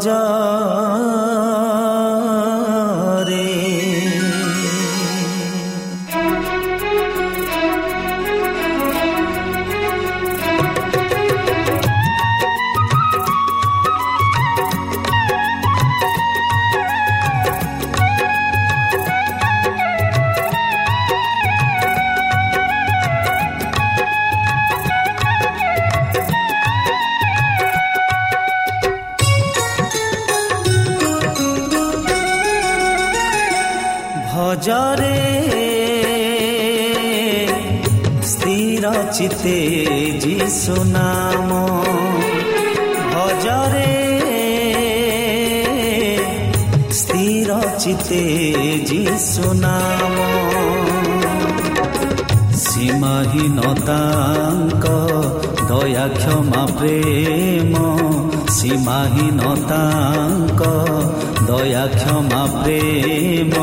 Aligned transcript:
जा 0.00 0.29
ଯିଶୁ 40.60 40.82
ନାମ 40.86 41.58
ଭଜରେ 43.12 43.92
ସ୍ଥିର 46.96 47.50
ଚିତେ 47.82 48.24
ଯିଶୁ 48.90 49.46
ସୀମାହୀନତାଙ୍କ 52.64 54.84
ଦୟା 55.70 56.06
କ୍ଷମା 56.18 56.62
ପ୍ରେମ 56.76 57.74
ସୀମାହୀନତାଙ୍କ 58.58 60.62
ଦୟା 61.48 61.84
କ୍ଷମା 61.96 62.42
ପ୍ରେମ 62.58 63.54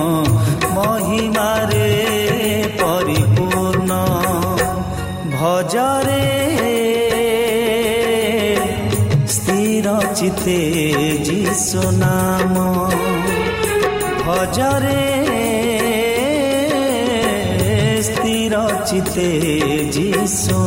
ମହିମାରେ 0.78 1.92
ପରିପୂର୍ଣ୍ଣ। 2.82 3.92
ଭଜରେ 5.38 6.37
ସ୍ଥିର 9.88 10.16
ଚିତେ 10.20 10.60
ଯିଶୁ 11.28 11.84
ନାମ। 12.00 12.56
ଭଜରେ 14.24 15.04
ସ୍ଥିର 18.08 18.56
ଚିତେ 18.90 19.30
ଯିଶୁ 19.96 20.58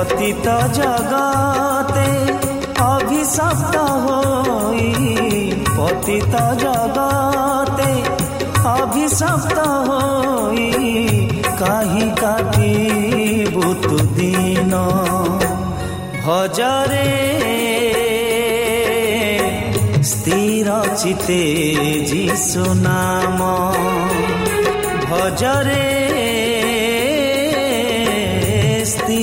পতিত 0.00 0.48
জগতে 0.72 2.32
অভিশপ্ত 2.82 3.76
হই। 3.76 4.94
পতিত 5.76 6.34
জগতে 6.58 7.90
অভিশপ্ত 8.68 9.58
হই। 9.58 10.68
কাহি 11.58 12.10
কাটিবু 12.20 13.74
তু 13.74 13.98
দিন 13.98 14.72
ভজরে 16.24 17.12
স্থির 20.02 20.70
চিতে 20.96 21.42
যিশু 22.06 22.74
নাম। 22.74 23.38
ভজরে 25.10 26.00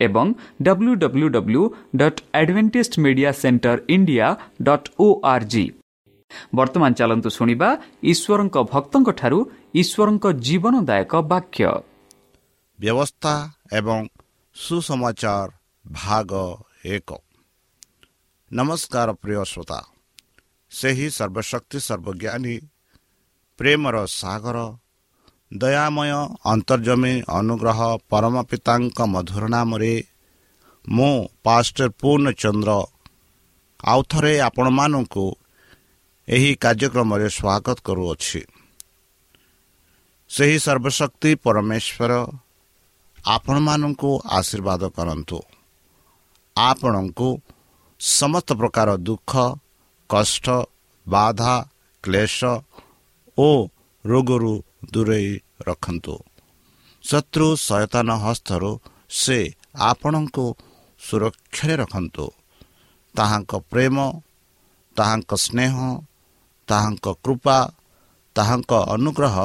ଏବଂ 0.00 0.26
W 0.62 0.92
W 1.02 1.28
W 1.36 1.62
dot 1.96 2.20
Adventist 2.40 2.94
Media 3.04 3.30
Centre 3.32 3.78
India 3.88 4.26
dot 4.62 4.88
O 4.98 5.06
R 5.32 5.46
G 5.52 5.64
ବର୍ତ୍ତମାନ 6.54 6.90
ଚାଲନ୍ତୁ 6.98 7.28
ଶୁଣିବା 7.30 7.68
ଈଶ୍ୱରଙ୍କ 8.12 8.56
ଭକ୍ତଙ୍କଠାରୁ 8.72 9.38
ଈଶ୍ୱରଙ୍କ 9.80 10.24
ଜୀବନଦାୟକ 10.46 11.12
ବାକ୍ୟ 11.32 11.60
ବ୍ୟବସ୍ଥା 12.78 13.34
ଏବଂ 13.72 14.00
ସୁସମାଚାର 14.56 15.48
ଭାଗ 15.84 16.30
ଏକ 16.86 17.10
ନମସ୍କାର 18.50 19.08
ପ୍ରିୟ 19.22 19.42
ଶ୍ରୋତା 19.44 19.78
ସେହି 20.72 21.06
ସର୍ବଶକ୍ତି 21.10 21.78
ସର୍ବଜ୍ଞାନୀ 21.88 22.56
ପ୍ରେମର 23.58 23.96
ସାଗର 24.12 24.58
ଦୟାମୟ 25.52 26.10
ଅନ୍ତର୍ଜମୀ 26.44 27.22
ଅନୁଗ୍ରହ 27.28 27.80
ପରମ 28.10 28.34
ପିତାଙ୍କ 28.42 28.98
ମଧୁର 29.06 29.44
ନାମରେ 29.46 30.04
ମୁଁ 30.88 31.28
ପାଷ୍ଟର 31.42 31.88
ପୂର୍ଣ୍ଣଚନ୍ଦ୍ର। 32.00 32.70
ଆଉଥରେ 33.84 34.40
ଆପଣମାନଙ୍କୁ 34.40 35.24
ଏହି 36.28 36.50
କାର୍ଯ୍ୟକ୍ରମରେ 36.54 37.28
ସ୍ୱାଗତ 37.28 37.78
କରୁଅଛି। 37.84 38.40
ସେହି 40.30 40.58
ସର୍ବଶକ୍ତି 40.58 41.30
ପରମେଶ୍ୱର 41.44 42.12
ଆପଣମାନଙ୍କୁ 43.24 44.10
ଆଶୀର୍ବାଦ 44.28 44.82
କରନ୍ତୁ। 44.96 45.38
ଆପଣଙ୍କୁ 46.56 47.28
ସମସ୍ତ 48.00 48.48
ପ୍ରକାର 48.52 48.88
ଦୁଃଖ 48.96 49.32
କଷ୍ଟ 50.10 50.46
ବାଧା 51.08 51.54
କ୍ଲେଶ 52.02 52.44
ଓ 53.38 53.68
ରୋଗରୁ 54.04 54.54
ଦୂରେଇ 54.82 55.30
ରଖନ୍ତୁ। 55.68 56.14
ଶତ୍ରୁ 57.04 57.46
ସୟତାନ 57.56 58.08
ହସ୍ତରୁ 58.24 58.70
ସେ 59.10 59.38
ଆପଣଙ୍କୁ 59.80 60.44
ସୁରକ୍ଷାରେ 61.00 61.74
ରଖନ୍ତୁ। 61.76 62.26
ତାହାଙ୍କ 63.14 63.52
ପ୍ରେମ 63.70 63.96
ତାହାଙ୍କ 64.96 65.30
ସ୍ନେହ 65.36 65.74
ତାହାଙ୍କ 66.68 67.06
କୃପା 67.24 67.58
ତାହାଙ୍କ 68.36 68.72
ଅନୁଗ୍ରହ 68.94 69.36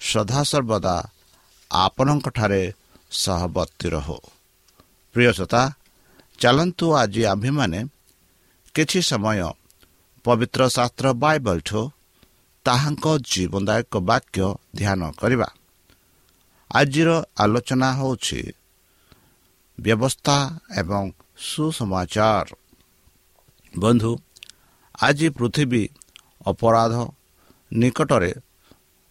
ସଦାସର୍ବଦା 0.00 0.96
ଆପଣଙ୍କଠାରେ 1.70 2.62
ସହବର୍ତ୍ତୀ 3.10 3.88
ରହୁ। 3.88 4.18
ପ୍ରିୟସତା 5.14 5.62
ଚାଲନ୍ତୁ 6.38 6.86
ଆଜି 6.94 7.22
ଆମ୍ଭେମାନେ 7.24 7.80
କିଛି 8.74 9.00
ସମୟ 9.02 9.40
ପବିତ୍ର 10.24 10.60
ଶାସ୍ତ୍ର 10.68 11.06
ବାଇବଲଠୁ 11.14 11.80
ତାହାଙ୍କ 12.66 13.06
ଜୀବନଦାୟକ 13.30 13.92
ବାକ୍ୟ 14.10 14.46
ଧ୍ୟାନ 14.76 15.00
କରିବା। 15.20 15.48
ଆଜିର 16.70 17.10
ଆଲୋଚନା 17.42 17.88
ହେଉଛି 17.98 18.40
ବ୍ୟବସ୍ଥା 19.78 20.36
ଏବଂ 20.80 21.04
ସୁସମାଚାର। 21.46 22.48
ବନ୍ଧୁ 23.74 24.12
ଆଜି 24.98 25.28
ପୃଥିବୀ 25.28 25.82
ଅପରାଧ 26.46 26.94
ନିକଟରେ 27.72 28.32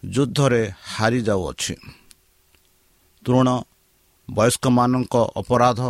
ଯୁଦ୍ଧରେ 0.02 0.62
ହାରିଯାଉଅଛି 0.94 1.74
ତୃଣ 3.22 3.48
ବୟସ୍କମାନଙ୍କ 4.28 5.14
ଅପରାଧ 5.40 5.80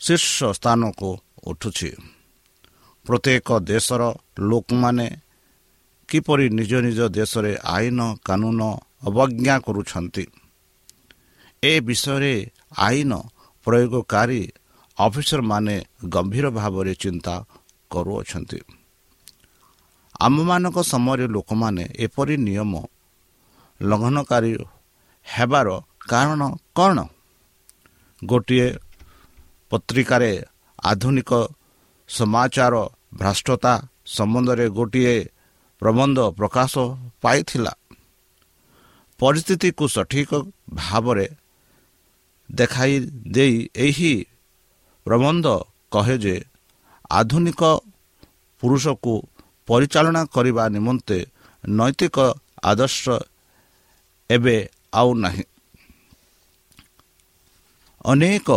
ଶୀର୍ଷ 0.00 0.36
ସ୍ଥାନକୁ 0.58 1.10
ଉଠୁଛି। 1.46 1.90
ପ୍ରତ୍ୟେକ 3.06 3.48
ଦେଶର 3.70 4.02
ଲୋକମାନେ 4.38 5.06
କିପରି 6.08 6.46
ନିଜ 6.50 6.72
ନିଜ 6.74 7.00
ଦେଶରେ 7.08 7.52
ଆଇନ 7.56 8.00
କାନୁନ 8.24 8.60
ଅବଜ୍ଞା 9.06 9.56
କରୁଛନ୍ତି? 9.58 10.24
ଏ 11.62 11.72
ବିଷୟରେ 11.80 12.34
ଆଇନ 12.78 13.12
ପ୍ରୟୋଗକାରୀ 13.66 14.42
ଅଫିସରମାନେ 14.98 15.76
ଗମ୍ଭୀର 16.08 16.46
ଭାବରେ 16.50 16.92
ଚିନ୍ତା 16.94 17.34
କରୁଅଛନ୍ତି। 17.90 18.60
ଆମମାନଙ୍କ 20.20 20.78
ସମୟରେ 20.82 21.26
ଲୋକମାନେ 21.26 21.84
ଏପରି 21.98 22.36
ନିୟମ 22.36 22.72
ଲଙ୍ଘନକାରୀ 23.80 24.52
ହେବାର 25.26 25.68
କାରଣ 26.08 26.42
କ'ଣ? 26.76 26.98
ଗୋଟିଏ 28.24 28.68
ପତ୍ରିକାରେ 29.70 30.32
ଆଧୁନିକ 30.84 31.30
ସମାଚାର 32.08 32.74
ଭ୍ରଷ୍ଟତା 33.14 33.74
ସମ୍ବନ୍ଧରେ 34.06 34.66
ଗୋଟିଏ 34.68 35.16
ପ୍ରବନ୍ଧ 35.82 36.18
ପ୍ରକାଶ 36.38 36.72
ପାଇଥିଲା। 37.22 37.72
ପରିସ୍ଥିତିକୁ 39.20 39.84
ସଠିକ 39.88 40.30
ଭାବରେ 40.74 41.26
ଦେଖାଇ 42.50 42.94
ଦେଇ 43.34 43.56
ଏହି 43.76 44.12
ପ୍ରବନ୍ଧ 45.06 45.46
କହେ 45.92 46.16
ଯେ 46.18 46.36
ଆଧୁନିକ 47.10 47.62
ପୁରୁଷକୁ 48.62 49.14
ପରିଚାଳନା 49.68 50.22
କରିବା 50.34 50.64
ନିମନ୍ତେ 50.68 51.18
ନୈତିକ 51.64 52.16
ଆଦର୍ଶ 52.62 53.04
ଏବେ 54.30 54.56
ଆଉ 54.92 55.10
ନାହିଁ। 55.14 55.44
ଅନେକ 58.04 58.48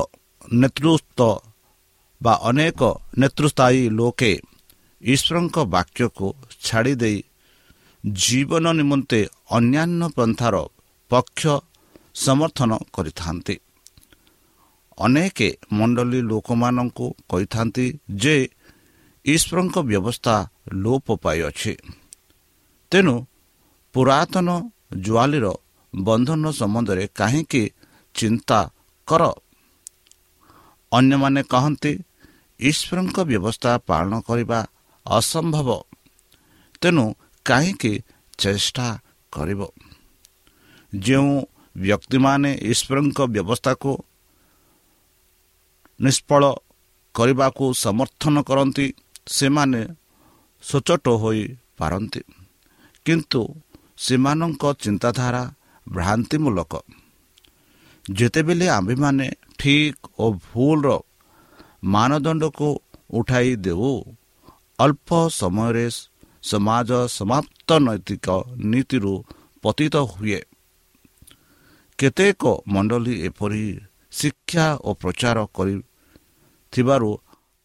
ନେତୃତ୍ୱ 0.53 1.41
ବା 2.21 2.33
ଅନେକ 2.49 2.81
ନେତୃସ୍ଥାୟୀ 3.17 3.81
ଲୋକେ 3.89 4.31
ଈଶ୍ୱରଙ୍କ 5.01 5.57
ବାକ୍ୟକୁ 5.65 6.27
ଛାଡ଼ି 6.63 6.93
ଦେଇ 6.95 7.17
ଜୀବନ 8.03 8.65
ନିମନ୍ତେ 8.71 9.19
ଅନ୍ୟାନ୍ୟ 9.51 10.05
ପନ୍ଥାର 10.17 10.55
ପକ୍ଷ 11.11 11.43
ସମର୍ଥନ 12.15 12.71
କରିଥାନ୍ତି। 12.93 13.55
ଅନେକ 14.97 15.39
ମଣ୍ଡଳୀ 15.71 16.19
ଲୋକମାନଙ୍କୁ 16.21 17.05
କହିଥାନ୍ତି 17.29 17.85
ଯେ 18.15 18.35
ଈଶ୍ୱରଙ୍କ 19.25 19.75
ବ୍ୟବସ୍ଥା 19.89 20.35
ଲୋପ 20.73 21.07
ପାଇଅଛି 21.23 21.73
ତେଣୁ 22.91 23.15
ପୁରାତନ 23.95 24.47
ଜୁଆଲିର 25.05 25.47
ବନ୍ଧନ 25.93 26.43
ସମ୍ବନ୍ଧରେ 26.51 27.05
କାହିଁକି 27.15 27.63
ଚିନ୍ତା 28.15 28.59
କର? 29.07 29.23
ଅନ୍ୟମାନେ 30.91 31.41
କହନ୍ତି 31.43 31.91
ଈଶ୍ୱରଙ୍କ 32.59 33.17
ବ୍ୟବସ୍ଥା 33.29 33.71
ପାଳନ 33.87 34.11
କରିବା 34.27 34.59
ଅସମ୍ଭବ। 35.05 35.69
ତେଣୁ 36.81 37.05
କାହିଁକି 37.45 37.93
ଚେଷ୍ଟା 38.37 38.87
କରିବ? 39.33 39.61
ଯେଉଁ 40.93 41.33
ବ୍ୟକ୍ତିମାନେ 41.75 42.51
ଈଶ୍ୱରଙ୍କ 42.71 43.19
ବ୍ୟବସ୍ଥାକୁ 43.33 43.91
ନିଷ୍ଫଳ 45.99 46.43
କରିବାକୁ 47.15 47.65
ସମର୍ଥନ 47.75 48.35
କରନ୍ତି 48.41 48.85
ସେମାନେ 49.27 49.81
ସଚୋଟ 50.63 51.05
ହୋଇପାରନ୍ତି 51.21 52.21
କିନ୍ତୁ 53.05 53.41
ସେମାନଙ୍କ 53.97 54.63
ଚିନ୍ତାଧାରା 54.79 55.43
ଭ୍ରାନ୍ତିମୂଳକ 55.87 56.73
ଯେତେବେଳେ 58.05 58.67
ଆମ୍ଭେମାନେ 58.69 59.27
ଠିକ୍ 59.59 60.03
ଓ 60.19 60.25
ଭୁଲର 60.45 60.87
ମାନଦଣ୍ଡକୁ 61.83 62.69
ଉଠାଇ 63.09 63.49
ଦେଉ 63.55 63.91
ଅଳ୍ପ 64.79 65.09
ସମୟରେ 65.29 65.85
ସମାଜ 66.43 66.89
ସମାପ୍ତ 67.07 67.69
ନୈତିକ 67.79 68.27
ନୀତିରୁ 68.71 69.13
ପତିତ 69.63 69.95
ହୁଏ। 70.11 70.39
କେତେକ 71.99 72.43
ମଣ୍ଡଳୀ 72.67 73.13
ଏପରି 73.21 73.65
ଶିକ୍ଷା 74.11 74.65
ଓ 74.87 74.89
ପ୍ରଚାର 74.93 75.37
କରିଥିବାରୁ 75.55 77.09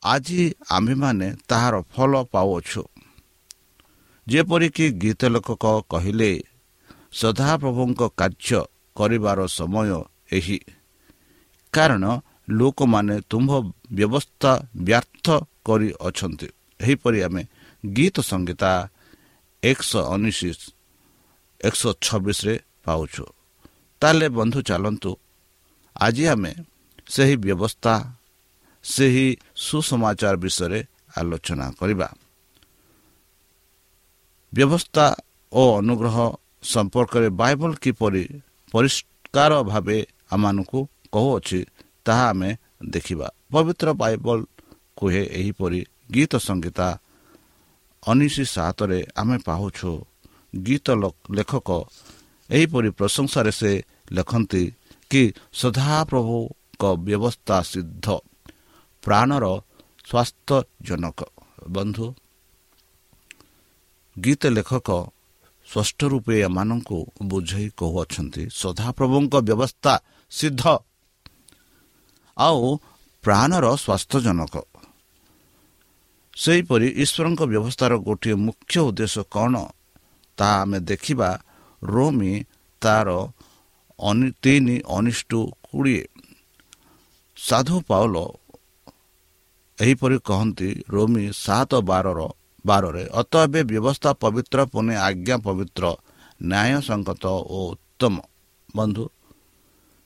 ଆଜି 0.02 0.42
ଆମ୍ଭେମାନେ 0.70 1.28
ତାହାର 1.48 1.74
ଫଳ 1.92 2.12
ପାଉଅଛୁ। 2.32 2.82
ଯେପରିକି 4.26 4.86
ଗୀତ 4.92 5.22
ଲେଖକ 5.24 5.64
କହିଲେ 5.90 6.30
ସଦାପ୍ରଭୁଙ୍କ 7.12 8.00
କାର୍ଯ୍ୟ 8.16 8.60
କରିବାର 8.96 9.38
ସମୟ 9.46 9.90
ଏହି। 10.32 10.58
କାରଣ 11.72 12.04
ଲୋକମାନେ 12.50 13.16
ତୁମ୍ଭ 13.30 13.50
ବ୍ୟବସ୍ଥା 13.92 14.52
ବ୍ୟର୍ଥ 14.76 15.26
କରିଅଛନ୍ତି। 15.66 16.48
ଏହିପରି 16.80 17.18
ଆମେ 17.22 17.42
ଗୀତ 17.84 18.16
ସଂହିତା 18.20 18.72
ଏକଶହ 19.62 20.02
ଉଣେଇଶ 20.14 20.40
ଏକଶହ 21.60 21.90
ଛବିଶରେ 22.06 22.54
ପାଉଛୁ। 22.84 23.24
ତାହେଲେ 24.02 24.26
ବନ୍ଧୁ 24.28 24.58
ଚାଲନ୍ତୁ 24.68 25.10
ଆଜି 25.96 26.24
ଆମେ 26.26 26.52
ସେହି 27.06 27.36
ବ୍ୟବସ୍ଥା 27.36 27.94
ସେହି 28.84 29.26
ସୁସମାଚାର 29.56 30.34
ବିଷୟରେ 30.36 30.80
ଆଲୋଚନା 31.18 31.66
କରିବା। 31.80 32.08
ବ୍ୟବସ୍ଥା 34.52 35.06
ଓ 35.52 35.62
ଅନୁଗ୍ରହ 35.78 36.16
ସମ୍ପର୍କରେ 36.62 37.28
ବାଇବଲ 37.40 37.72
କିପରି 37.74 38.24
ପରିଷ୍କାର 38.72 39.52
ଭାବେ 39.62 39.98
ଆମମାନଙ୍କୁ 40.32 40.80
କହୁଅଛି 41.12 41.60
ତାହା 42.04 42.26
ଆମେ 42.30 42.50
ଦେଖିବା। 42.84 43.28
ପବିତ୍ର 43.52 43.88
ବାଇବଲ 44.02 44.38
କୁହେ 44.96 45.22
ଏହିପରି 45.40 45.80
ଗୀତ 46.10 46.32
ସଂଗୀତା 46.36 46.88
ଉଣେଇଶ 48.02 48.36
ସାତରେ 48.54 48.98
ଆମେ 49.16 49.36
ପାଉଛୁ 49.38 49.90
ଗୀତ 50.66 50.86
ଲେଖକ। 51.34 51.68
ଏହିପରି 52.50 52.90
ପ୍ରଶଂସାରେ 52.90 53.52
ସେ 53.52 53.72
ଲେଖନ୍ତି 54.12 54.62
କି 55.10 55.22
ସଦାପ୍ରଭୁଙ୍କ 55.52 56.82
ବ୍ୟବସ୍ଥା 57.06 57.56
ସିଦ୍ଧ। 57.62 58.06
ପ୍ରାଣର 59.02 59.44
ସ୍ୱାସ୍ଥ୍ୟଜନକ। 60.08 61.20
ବନ୍ଧୁ 61.68 62.06
ଗୀତ 64.16 64.42
ଲେଖକ 64.46 64.88
ସ୍ପଷ୍ଟ 65.68 66.00
ରୂପେ 66.04 66.34
ଏମାନଙ୍କୁ 66.40 66.98
ବୁଝାଇ 67.22 67.66
କହୁଅଛନ୍ତି 67.76 68.42
ସଦାପ୍ରଭୁଙ୍କ 68.52 69.34
ବ୍ୟବସ୍ଥା 69.48 69.92
ସିଦ୍ଧ। 70.30 70.62
ଆଉ 72.38 72.62
ପ୍ରାଣର 73.24 73.66
ସ୍ୱାସ୍ଥ୍ୟଜନକ। 73.76 74.54
ସେହିପରି 76.36 76.88
ଈଶ୍ୱରଙ୍କ 77.02 77.42
ବ୍ୟବସ୍ଥାର 77.52 77.92
ଗୋଟିଏ 78.06 78.34
ମୁଖ୍ୟ 78.46 78.74
ଉଦ୍ଦେଶ୍ୟ 78.88 79.22
କ'ଣ? 79.34 79.54
ତାହା 80.38 80.56
ଆମେ 80.62 80.78
ଦେଖିବା 80.90 81.30
ରୋମି 81.82 82.32
ତାର 82.82 83.08
ତିନି 84.42 84.76
ଅନିଷ୍ଟୁ 84.96 85.40
କୋଡ଼ିଏ। 85.66 86.04
ସାଧୁ 87.36 87.76
ପାଉଲ 87.88 88.16
ଏହିପରି 89.78 90.16
କହନ୍ତି 90.28 90.68
ରୋମି 90.94 91.24
ସାତ 91.44 91.72
ବାରର 91.90 92.20
ବାରରେ 92.64 93.04
ଅତ 93.20 93.32
ଏବେ 93.46 93.60
ବ୍ୟବସ୍ଥା 93.70 94.10
ପବିତ୍ର 94.22 94.58
ପୁଣି 94.72 94.94
ଆଜ୍ଞା 95.06 95.36
ପବିତ୍ର 95.46 95.84
ନ୍ୟାୟ 96.42 96.76
ସଙ୍ଗତ 96.88 97.24
ଓ 97.56 97.58
ଉତ୍ତମ। 97.72 98.14
ବନ୍ଧୁ 98.76 99.04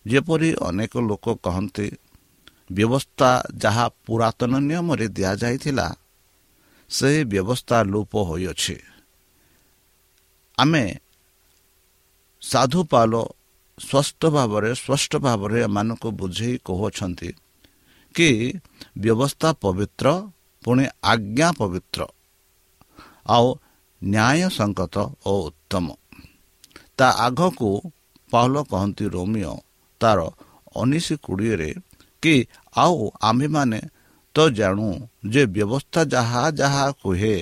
ଯେପରି 0.07 0.51
ଅନେକ 0.69 0.93
ଲୋକ 1.09 1.27
କହନ୍ତି 1.45 1.87
ବ୍ୟବସ୍ଥା 2.77 3.31
ଯାହା 3.63 3.87
ପୁରାତନ 4.07 4.53
ନିୟମରେ 4.69 5.07
ଦିଆଯାଇଥିଲା 5.17 5.87
ସେହି 6.91 7.21
ବ୍ୟବସ୍ଥା 7.25 7.79
ଲୋପ 7.85 8.13
ହୋଇଅଛି 8.29 8.77
ଆମେ 10.59 10.85
ସାଧୁ 12.43 12.81
ପାଲ 12.85 13.13
ସ୍ପଷ୍ଟ 13.79 14.21
ଭାବରେ 14.31 14.71
ସ୍ପଷ୍ଟ 14.75 15.13
ଭାବରେ 15.19 15.59
ଏମାନଙ୍କୁ 15.63 16.09
ବୁଝେଇ 16.21 16.55
କହୁଅଛନ୍ତି 16.65 17.31
କି 18.15 18.29
ବ୍ୟବସ୍ଥା 18.99 19.49
ପବିତ୍ର 19.63 20.07
ପୁଣି 20.63 20.85
ଆଜ୍ଞା 21.05 21.49
ପବିତ୍ର 21.59 22.01
ଆଉ 23.29 23.47
ନ୍ୟାୟ 24.03 24.41
ସଙ୍ଗତ 24.51 24.97
ଓ 25.27 25.33
ଉତ୍ତମ 25.47 25.87
ତା 26.97 27.09
ଆଗକୁ 27.27 27.71
ପାଉଲ 28.33 28.57
କହନ୍ତି 28.71 29.05
ରୋମିଓ 29.09 29.55
ତାର 30.01 30.19
ଉଣେଇଶ 30.77 31.09
କୋଡ଼ିଏରେ 31.25 31.71
କି 32.23 32.35
ଆଉ 32.75 32.99
ଆମ୍ଭେମାନେ 33.29 33.79
ତ 34.35 34.39
ଜାଣୁ 34.49 34.89
ଯେ 35.29 35.43
ବ୍ୟବସ୍ଥା 35.47 36.01
ଯାହା 36.05 36.43
ଯାହା 36.51 36.85
କୁହେ 37.03 37.37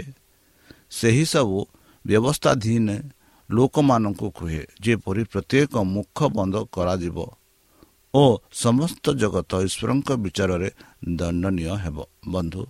ସେହି 0.90 1.25
ସବୁ 1.25 1.59
ବ୍ୟବସ୍ଥାଧୀନ 2.05 2.88
ଲୋକମାନଙ୍କୁ 3.50 4.26
କୁହେ 4.31 4.62
ଯେପରି 4.81 5.23
ପ୍ରତ୍ୟେକ 5.25 5.73
ମୁଖ 5.95 6.19
ବନ୍ଦ 6.37 6.57
କରାଯିବ 6.73 7.19
ଓ 8.14 8.25
ସମସ୍ତ 8.52 9.05
ଜଗତ 9.12 9.52
ଈଶ୍ୱରଙ୍କ 9.66 10.09
ବିଚାରରେ 10.25 10.69
ଦଣ୍ଡନୀୟ 11.16 11.75
ହେବ। 11.85 11.97
ବନ୍ଧୁ 12.28 12.62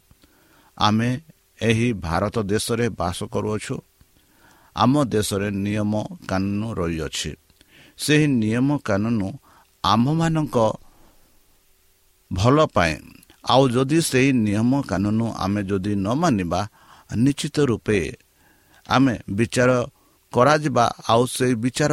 ଆମେ 0.78 1.10
ଏହି 1.62 1.88
ଭାରତ 2.06 2.36
ଦେଶରେ 2.42 2.86
ବାସ 3.00 3.18
କରୁଅଛୁ। 3.24 3.76
ଆମ 4.76 4.92
ଦେଶରେ 5.04 5.48
ନିୟମ 5.64 5.92
କାନୁନ 6.28 6.62
ରହିଅଛି। 6.74 7.32
ସେହି 7.98 8.26
ନିୟମ 8.42 8.68
କାନୁନ 8.84 9.20
ଆମ୍ଭମାନଙ୍କ 9.84 10.56
ଭଲ 12.30 12.56
ପାଇଁ 12.66 12.96
ଆଉ 13.52 13.62
ଯଦି 13.74 13.98
ସେହି 14.10 14.30
ନିୟମ 14.44 14.72
କାନୁନ 14.90 15.20
ଆମେ 15.44 15.60
ଯଦି 15.70 15.92
ନ 15.96 16.06
ମାନିବା 16.20 16.60
ନିଶ୍ଚିତ 17.16 17.56
ରୂପେ 17.70 17.98
ଆମେ 18.86 19.14
ବିଚାର 19.38 19.70
କରାଯିବା 20.32 20.84
ଆଉ 21.08 21.22
ସେହି 21.36 21.54
ବିଚାର 21.64 21.92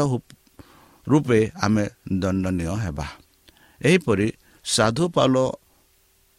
ରୂପେ 1.07 1.39
ଆମେ 1.65 1.83
ଦଣ୍ଡନୀୟ 2.21 2.75
ହେବା। 2.83 3.05
ଏହିପରି 3.81 4.27
ସାଧୁ 4.65 5.05
ପାଲ 5.15 5.35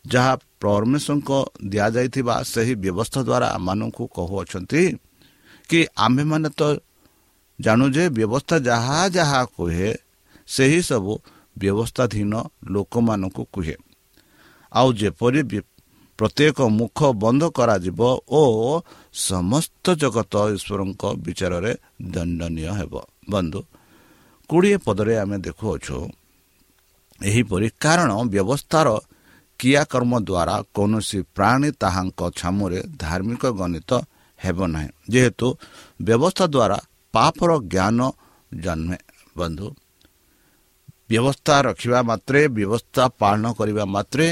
ଯାହା 0.05 0.35
ପରମେଶ୍ୱରଙ୍କ 0.61 1.31
ଦିଆଯାଇଥିବା 1.71 2.35
ସେହି 2.53 2.75
ବ୍ୟବସ୍ଥା 2.83 3.21
ଦ୍ୱାରା 3.29 3.49
ଆମମାନଙ୍କୁ 3.57 4.05
କହୁଅଛନ୍ତି 4.17 4.83
କି 5.71 5.81
ଆମ୍ଭେମାନେ 5.97 6.49
ତ 6.59 6.63
ଜାଣୁ 7.59 7.87
ଯେ 7.97 8.05
ବ୍ୟବସ୍ଥା 8.17 8.57
ଯାହା 8.69 8.99
ଯାହା 9.17 9.41
କୁହେ 9.57 9.89
ସେହି 10.49 10.81
ସବୁ 10.83 11.13
ବ୍ୟବସ୍ଥାଧୀନ 11.57 12.33
ଲୋକମାନଙ୍କୁ 12.75 13.43
କୁହେ। 13.55 13.77
ଆଉ 14.75 14.89
ଯେପରି 15.01 15.41
ପ୍ରତ୍ୟେକ 16.19 16.59
ମୁଖ 16.79 16.99
ବନ୍ଦ 17.23 17.43
କରାଯିବ 17.59 18.01
ଓ 18.31 18.43
ସମସ୍ତ 19.29 19.85
ଜଗତ 20.03 20.35
ଈଶ୍ୱରଙ୍କ 20.55 21.03
ବିଚାରରେ 21.25 21.73
ଦଣ୍ଡନୀୟ 22.15 22.71
ହେବ। 22.79 22.95
ବନ୍ଧୁ 23.31 23.61
କୋଡ଼ିଏ 24.51 24.77
ପଦରେ 24.87 25.15
ଆମେ 25.23 25.37
ଦେଖୁଅଛୁ 25.47 25.97
ଏହିପରି 27.21 27.69
କାରଣ 27.81 28.11
ବ୍ୟବସ୍ଥାର 28.33 28.89
କ୍ରିୟାକର୍ମ 29.61 30.13
ଦ୍ୱାରା 30.29 30.57
କୌଣସି 30.77 31.19
ପ୍ରାଣୀ 31.37 31.71
ତାହାଙ୍କ 31.83 32.21
ଛାମୁରେ 32.39 32.79
ଧାର୍ମିକ 32.97 33.43
ଗଣିତ 33.61 33.91
ହେବ 34.41 34.59
ନାହିଁ। 34.75 34.91
ଯେହେତୁ 35.13 35.47
ବ୍ୟବସ୍ଥା 36.07 36.45
ଦ୍ୱାରା 36.55 36.79
ପାପର 37.15 37.51
ଜ୍ଞାନ 37.73 37.99
ଜନ୍ମେ। 38.57 38.99
ବନ୍ଧୁ 39.37 39.67
ବ୍ୟବସ୍ଥା 41.11 41.55
ରଖିବା 41.69 42.01
ମାତ୍ରେ 42.11 42.41
ବ୍ୟବସ୍ଥା 42.57 43.05
ପାଳନ 43.21 43.45
କରିବା 43.59 43.85
ମାତ୍ରେ 43.97 44.27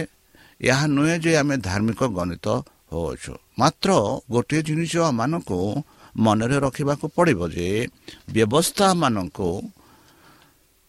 ଏହା 0.63 0.87
ନୁହେଁ 0.87 1.17
ଯେ 1.19 1.33
ଆମେ 1.37 1.57
ଧାର୍ମିକ 1.57 2.01
ଗଣିତ 2.09 2.47
ହେଉଛୁ 2.93 3.33
ମାତ୍ର 3.59 3.91
ଗୋଟିଏ 4.31 4.61
ଜିନିଷ 4.63 4.93
ଆମମାନଙ୍କୁ 5.11 5.59
ମନରେ 6.17 6.57
ରଖିବାକୁ 6.59 7.05
ପଡ଼ିବ 7.17 7.41
ଯେ 7.49 7.69
ବ୍ୟବସ୍ଥା 8.33 8.87
ମାନଙ୍କୁ 8.95 9.49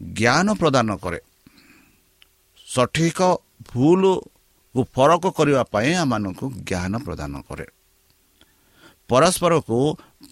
ଜ୍ଞାନ 0.01 0.47
ପ୍ରଦାନ 0.53 0.89
କରେ। 0.95 1.19
ସଠିକ 2.67 3.19
ଭୁଲକୁ 3.73 4.79
ଫରକ 4.95 5.23
କରିବା 5.37 5.63
ପାଇଁ 5.63 5.89
ଆମମାନଙ୍କୁ 5.95 6.45
ଜ୍ଞାନ 6.69 6.93
ପ୍ରଦାନ 6.97 7.33
କରେ। 7.49 7.65
ପରସ୍ପରକୁ 9.09 9.79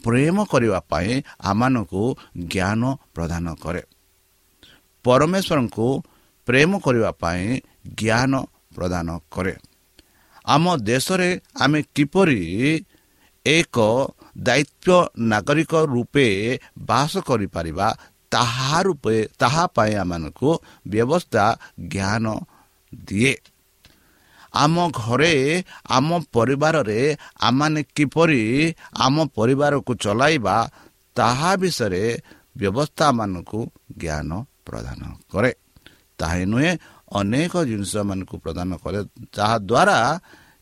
ପ୍ରେମ 0.03 0.37
କରିବା 0.45 0.79
ପାଇଁ 0.89 1.11
ଆମମାନଙ୍କୁ 1.43 2.03
ଜ୍ଞାନ 2.45 2.81
ପ୍ରଦାନ 3.15 3.45
କରେ। 3.55 3.81
ପରମେଶ୍ୱରଙ୍କୁ 5.05 5.87
ପ୍ରେମ 6.47 6.71
କରିବା 6.79 7.11
ପାଇଁ 7.11 7.45
ଜ୍ଞାନ 7.99 8.31
ପ୍ରଦାନ 8.75 9.07
କରେ। 9.31 9.55
ଆମ 10.45 10.63
ଦେଶରେ 10.81 11.29
ଆମେ 11.59 11.79
କିପରି 11.95 12.41
ଏକ 13.45 13.77
ଦାୟିତ୍ୱ 14.37 15.09
ନାଗରିକ 15.31 15.73
ରୂପେ 15.93 16.27
ବାସ 16.79 17.13
କରିପାରିବା 17.19 17.87
ତାହା 18.31 18.77
ରୂପେ 18.81 19.15
ତାହା 19.39 19.63
ପାଇଁ 19.75 19.93
ଆମମାନଙ୍କୁ 19.95 20.49
ବ୍ୟବସ୍ଥା 20.87 21.45
ଜ୍ଞାନ 21.91 22.25
ଦିଏ। 22.93 23.35
ଆମ 24.53 24.75
ଘରେ 24.93 25.33
ଆମ 25.87 26.09
ପରିବାରରେ 26.33 26.99
ଆମମାନେ 27.41 27.81
କିପରି 27.95 28.41
ଆମ 28.95 29.15
ପରିବାରକୁ 29.35 29.91
ଚଲାଇବା 29.95 30.55
ତାହା 31.15 31.51
ବିଷୟରେ 31.55 32.03
ବ୍ୟବସ୍ଥା 32.57 33.07
ମାନଙ୍କୁ 33.11 33.59
ଜ୍ଞାନ 33.97 34.29
ପ୍ରଦାନ 34.65 35.01
କରେ। 35.31 35.51
ତାହା 36.19 36.35
ନୁହେଁ 36.45 36.71
ଅନେକ 37.11 37.53
ଜିନିଷ 37.69 37.93
ମାନଙ୍କୁ 38.09 38.35
ପ୍ରଦାନ 38.43 38.69
କରେ। 38.83 38.99
ଯାହାଦ୍ୱାରା 39.35 39.99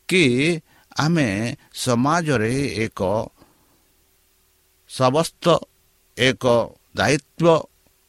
କି 0.08 0.24
ଆମେ 0.98 1.28
ସମାଜରେ 1.74 2.54
ଏକ 2.84 3.00
ସମସ୍ତ 4.90 5.44
ଏକ 6.18 6.44
ଦାୟିତ୍ୱ 6.96 7.66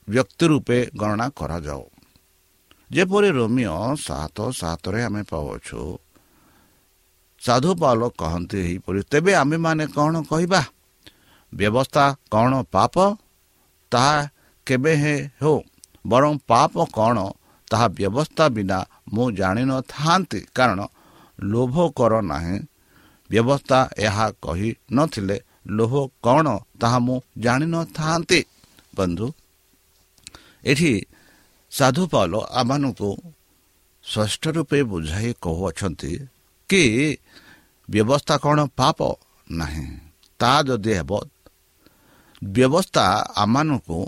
ବ୍ୟକ୍ତି 0.08 0.46
ରୂପେ 0.52 0.78
ଗଣନା 1.00 1.28
କରାଯାଉ। 1.40 1.84
ଯେପରି 2.92 3.30
ରୋମିଓ 3.38 3.78
ସାତ 4.06 4.38
ସାତରେ 4.52 5.00
ଆମେ 5.08 5.22
ପାଉଛୁ 5.32 5.82
ସାଧୁ 7.42 7.72
ପାଲ 7.82 8.00
କହନ୍ତି 8.22 8.58
ଏହିପରି 8.66 9.02
ତେବେ 9.12 9.32
ଆମେମାନେ 9.42 9.86
କ'ଣ 9.96 10.14
କହିବା? 10.30 10.62
ବ୍ୟବସ୍ଥା 11.54 12.06
କ'ଣ 12.34 12.52
ପାପ? 12.76 12.96
ତାହା 13.92 14.18
କେବେ 14.68 14.94
ହେଉ 15.42 15.58
ବରଂ 16.06 16.34
ପାପ 16.48 16.74
କ'ଣ 16.98 17.18
ତାହା 17.72 17.88
ବ୍ୟବସ୍ଥା 17.98 18.46
ବିନା 18.56 18.80
ମୁଁ 19.14 19.26
ଜାଣିନଥାନ୍ତି। 19.32 20.40
କାରଣ 20.56 20.80
ଲୋଭ 21.44 21.76
କର 21.98 22.14
ନାହିଁ। 22.32 22.58
ବ୍ୟବସ୍ଥା 23.30 23.80
ଏହା 23.98 24.26
କହି 24.44 24.70
ନଥିଲେ 24.94 25.38
ଲୋଭ 25.78 25.94
କ'ଣ 26.26 26.46
ତାହା 26.82 26.98
ମୁଁ 27.06 27.18
ଜାଣିନଥାନ୍ତି। 27.38 28.40
ବନ୍ଧୁ 28.96 29.26
ଏଠି 30.64 30.94
ସାଧୁ 31.72 32.04
ପାଲ 32.14 32.34
ଆମମାନଙ୍କୁ 32.52 33.10
ସ୍ପଷ୍ଟ 34.06 34.44
ରୂପେ 34.56 34.80
ବୁଝାଇ 34.84 35.30
କହୁଅଛନ୍ତି 35.42 36.12
କି 36.70 36.84
ବ୍ୟବସ୍ଥା 37.90 38.36
କ'ଣ 38.44 38.60
ପାପ 38.78 39.00
ନାହିଁ? 39.50 39.88
ତା 40.40 40.52
ଯଦି 40.68 40.92
ହେବ 41.00 41.12
ବ୍ୟବସ୍ଥା 42.42 43.06
ଆମମାନଙ୍କୁ 43.36 44.00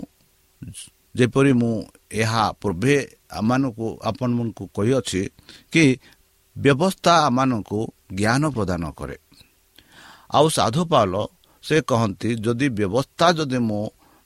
ଯେପରି 1.16 1.52
ମୁଁ 1.52 1.74
ଏହା 2.12 2.44
ପୂର୍ବେ 2.60 2.96
ଆମମାନଙ୍କୁ 3.34 3.86
ଆପଣମାନଙ୍କୁ 4.04 4.64
କହିଅଛି 4.76 5.22
କି 5.72 5.84
ବ୍ୟବସ୍ଥା 6.56 7.12
ଆମମାନଙ୍କୁ 7.26 7.78
ଜ୍ଞାନ 8.14 8.42
ପ୍ରଦାନ 8.56 8.82
କରେ। 8.98 9.16
ଆଉ 10.30 10.46
ସାଧୁ 10.48 10.82
ପାଲ 10.84 11.12
ସେ 11.64 11.76
କହନ୍ତି 11.90 12.28
ଯଦି 12.44 12.66
ବ୍ୟବସ୍ଥା 12.78 13.26
ଯଦି 13.38 13.58
ମୁଁ 13.68 13.84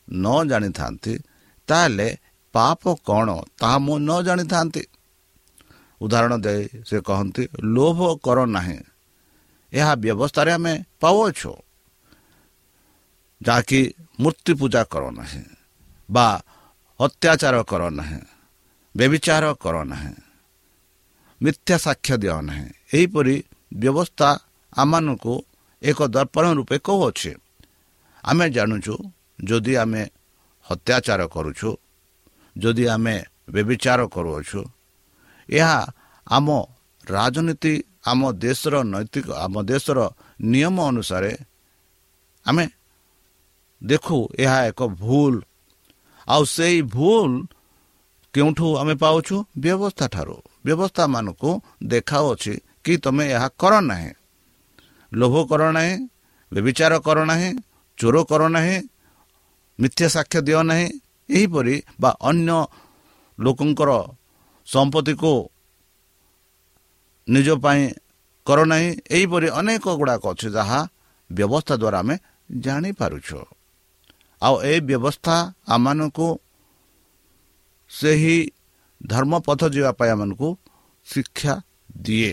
ନ 0.09 0.27
ଜାଣିଥାନ୍ତି 0.51 1.15
ତାହେଲେ 1.69 2.09
ପାପ 2.55 2.83
କ'ଣ 3.07 3.29
ତାହା 3.61 3.77
ମୁଁ 3.79 3.97
ନ 3.99 4.11
ଜାଣିଥାନ୍ତି? 4.23 4.83
ଉଦାହରଣ 6.01 6.35
ଦେଇ 6.37 6.63
ସେ 6.89 6.97
କହନ୍ତି 7.01 7.43
ଲୋଭ 7.75 7.99
କର 8.25 8.39
ନାହିଁ। 8.47 8.79
ଏହା 9.73 9.93
ବ୍ୟବସ୍ଥାରେ 10.03 10.51
ଆମେ 10.53 10.75
ପାଉଅଛୁ। 11.01 11.53
ଯାହାକି 13.41 13.81
ମୂର୍ତ୍ତି 14.21 14.53
ପୂଜା 14.61 14.83
କର 14.93 15.05
ନାହିଁ 15.11 15.45
ବା 16.09 16.27
ଅତ୍ୟାଚାର 17.01 17.57
କର 17.71 17.83
ନାହିଁ। 17.91 18.21
ବ୍ୟବିଚାର 18.99 19.45
କର 19.63 19.77
ନାହିଁ 19.85 20.15
ମିଥ୍ୟା 21.41 21.77
ସାକ୍ଷ୍ୟ 21.79 22.15
ଦିଅ 22.23 22.37
ନାହିଁ 22.43 22.67
ଏହିପରି 22.93 23.37
ବ୍ୟବସ୍ଥା 23.73 24.31
ଆମମାନଙ୍କୁ 24.73 25.35
ଏକ 25.83 25.99
ଦର୍ପଣ 26.09 26.45
ରୂପେ 26.59 26.77
କହୁଅଛି 26.87 27.33
ଆମେ 28.25 28.47
ଜାଣୁଛୁ 28.51 28.95
ଯଦି 29.41 29.73
ଆମେ 29.83 30.03
ହତ୍ୟାଚାର 30.67 31.21
କରୁଛୁ 31.27 31.71
ଯଦି 32.57 32.85
ଆମେ 32.95 33.17
ବ୍ୟବିଚାର 33.49 34.01
କରୁଅଛୁ 34.15 34.61
ଏହା 35.49 35.79
ଆମ 36.27 36.47
ରାଜନୀତି 37.05 37.75
ଆମ 38.05 38.21
ଦେଶର 38.37 38.75
ନୈତିକ 38.85 39.27
ଆମ 39.45 39.55
ଦେଶର 39.63 39.99
ନିୟମ 40.45 40.77
ଅନୁସାରେ 40.91 41.33
ଆମେ 42.47 42.65
ଦେଖୁ 43.83 44.19
ଏହା 44.39 44.59
ଏକ 44.71 44.81
ଭୁଲ 45.01 45.35
ଆଉ 46.29 46.43
ସେଇ 46.47 46.79
ଭୁଲ 46.89 47.31
କେଉଁଠୁ 48.35 48.67
ଆମେ 48.81 48.95
ପାଉଛୁ? 49.03 49.37
ବ୍ୟବସ୍ଥା 49.63 50.07
ଠାରୁ 50.15 50.37
ବ୍ୟବସ୍ଥା 50.67 51.05
ମାନଙ୍କୁ 51.15 51.51
ଦେଖାଉଅଛି 51.93 52.55
କି 52.85 52.93
ତୁମେ 53.05 53.25
ଏହା 53.37 53.49
କର 53.61 53.75
ନାହିଁ। 53.91 54.11
ଲୋଭ 55.13 55.35
କର 55.51 55.63
ନାହିଁ 55.77 55.93
ବ୍ୟବିଚାର 56.53 56.95
କର 57.07 57.19
ନାହିଁ 57.31 57.51
ଚୋର 57.99 58.17
କର 58.31 58.43
ନାହିଁ 58.55 58.77
ମିଥ୍ୟା 59.79 60.07
ସାକ୍ଷ୍ୟ 60.15 60.39
ଦିଅ 60.47 60.61
ନାହିଁ 60.71 60.87
ଏହିପରି 61.29 61.75
ବା 62.01 62.11
ଅନ୍ୟ 62.31 62.59
ଲୋକଙ୍କର 63.39 63.91
ସମ୍ପତ୍ତିକୁ 64.69 65.33
ନିଜ 67.29 67.49
ପାଇଁ 67.65 67.83
କର 68.47 68.59
ନାହିଁ 68.73 68.89
ଏହିପରି 69.17 69.49
ଅନେକ 69.61 69.85
ଗୁଡ଼ାକ 70.01 70.23
ଅଛି 70.33 70.49
ଯାହା 70.57 70.81
ବ୍ୟବସ୍ଥା 71.31 71.75
ଦ୍ୱାରା 71.83 71.99
ଆମେ 72.03 72.17
ଜାଣିପାରୁଛୁ। 72.51 73.39
ଆଉ 74.43 74.55
ଏ 74.71 74.75
ବ୍ୟବସ୍ଥା 74.89 75.37
ଆମମାନଙ୍କୁ 75.69 76.27
ସେହି 77.91 78.37
ଧର୍ମ 79.01 79.33
ପଥ 79.47 79.61
ଯିବା 79.75 79.91
ପାଇଁ 79.99 80.11
ଆମମାନଙ୍କୁ 80.15 80.49
ଶିକ୍ଷା 81.07 81.55
ଦିଏ। 82.05 82.33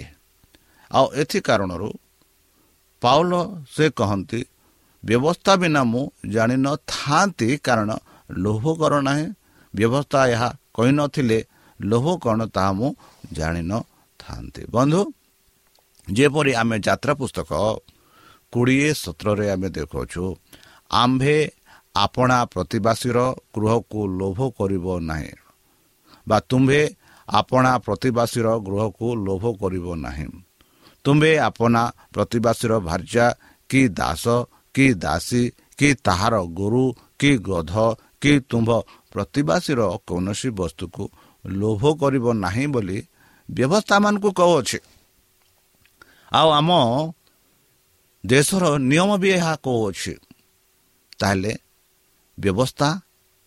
ଆଉ 0.92 1.06
ଏଥି 1.22 1.40
କାରଣରୁ 1.48 1.90
ପାଉଲ 3.02 3.32
ସେ 3.76 3.86
କହନ୍ତି 4.00 4.42
ବ୍ୟବସ୍ଥା 5.04 5.54
ବିନା 5.62 5.82
ମୁଁ 5.92 6.04
ଜାଣିନଥାନ୍ତି 6.34 7.50
କାରଣ 7.58 7.90
ଲୋଭ 8.30 8.64
କର 8.82 8.94
ନାହିଁ। 9.08 9.26
ବ୍ୟବସ୍ଥା 9.74 10.20
ଏହା 10.34 10.50
କହିନଥିଲେ 10.76 11.40
ଲୋଭ 11.80 12.06
କ'ଣ 12.24 12.40
ତାହା 12.56 12.72
ମୁଁ 12.80 12.90
ଜାଣିନଥାନ୍ତି 13.34 14.62
ବନ୍ଧୁ 14.76 15.02
ଯେପରି 16.08 16.52
ଆମେ 16.62 16.78
ଯାତ୍ରା 16.88 17.14
ପୁସ୍ତକ 17.20 17.52
କୋଡ଼ିଏ 18.54 18.90
ସତରରେ 18.94 19.46
ଆମେ 19.50 19.70
ଦେଖାଉଛୁ 19.78 20.24
ଆମ୍ଭେ 20.92 21.38
ଆପଣା 21.96 22.38
ପ୍ରତିବାସୀର 22.54 23.18
ଗୃହକୁ 23.56 24.00
ଲୋଭ 24.20 24.40
କରିବ 24.58 24.86
ନାହିଁ। 25.02 25.34
ବା 26.28 26.38
ତୁମ୍ଭେ 26.50 26.82
ଆପଣା 27.28 27.72
ପ୍ରତିବାସୀର 27.86 28.48
ଗୃହକୁ 28.66 29.08
ଲୋଭ 29.26 29.44
କରିବ 29.62 29.86
ନାହିଁ 29.98 30.28
ତୁମ୍ଭେ 31.06 31.32
ଆପଣା 31.40 31.82
ପ୍ରତିବାସୀର 32.14 32.74
ଭାର୍ଯ୍ୟା 32.88 33.28
କି 33.70 33.82
ଦାସ 34.00 34.26
କି 34.76 34.86
ଦାସୀ 34.96 35.42
କି 35.80 35.90
ତାହାର 36.06 36.36
ଗୋରୁ 36.58 36.86
କି 37.20 37.32
ଗଧ 37.48 37.74
କି 38.22 38.34
ତୁମ୍ଭ 38.50 38.70
ପ୍ରତିବାସୀର 39.12 39.82
କୌଣସି 40.08 40.50
ବସ୍ତୁକୁ 40.60 41.04
ଲୋଭ 41.46 41.82
କରିବ 42.02 42.26
ନାହିଁ 42.36 42.66
ବୋଲି 42.68 42.98
ବ୍ୟବସ୍ଥାମାନଙ୍କୁ 43.50 44.30
କହୁଅଛି 44.40 44.80
ଆଉ 46.32 46.48
ଆମ 46.60 46.70
ଦେଶର 48.24 48.64
ନିୟମ 48.82 49.10
ବି 49.22 49.30
ଏହା 49.38 49.54
କହୁଅଛି 49.66 50.14
ତାହେଲେ 51.20 51.52
ବ୍ୟବସ୍ଥା 52.38 52.90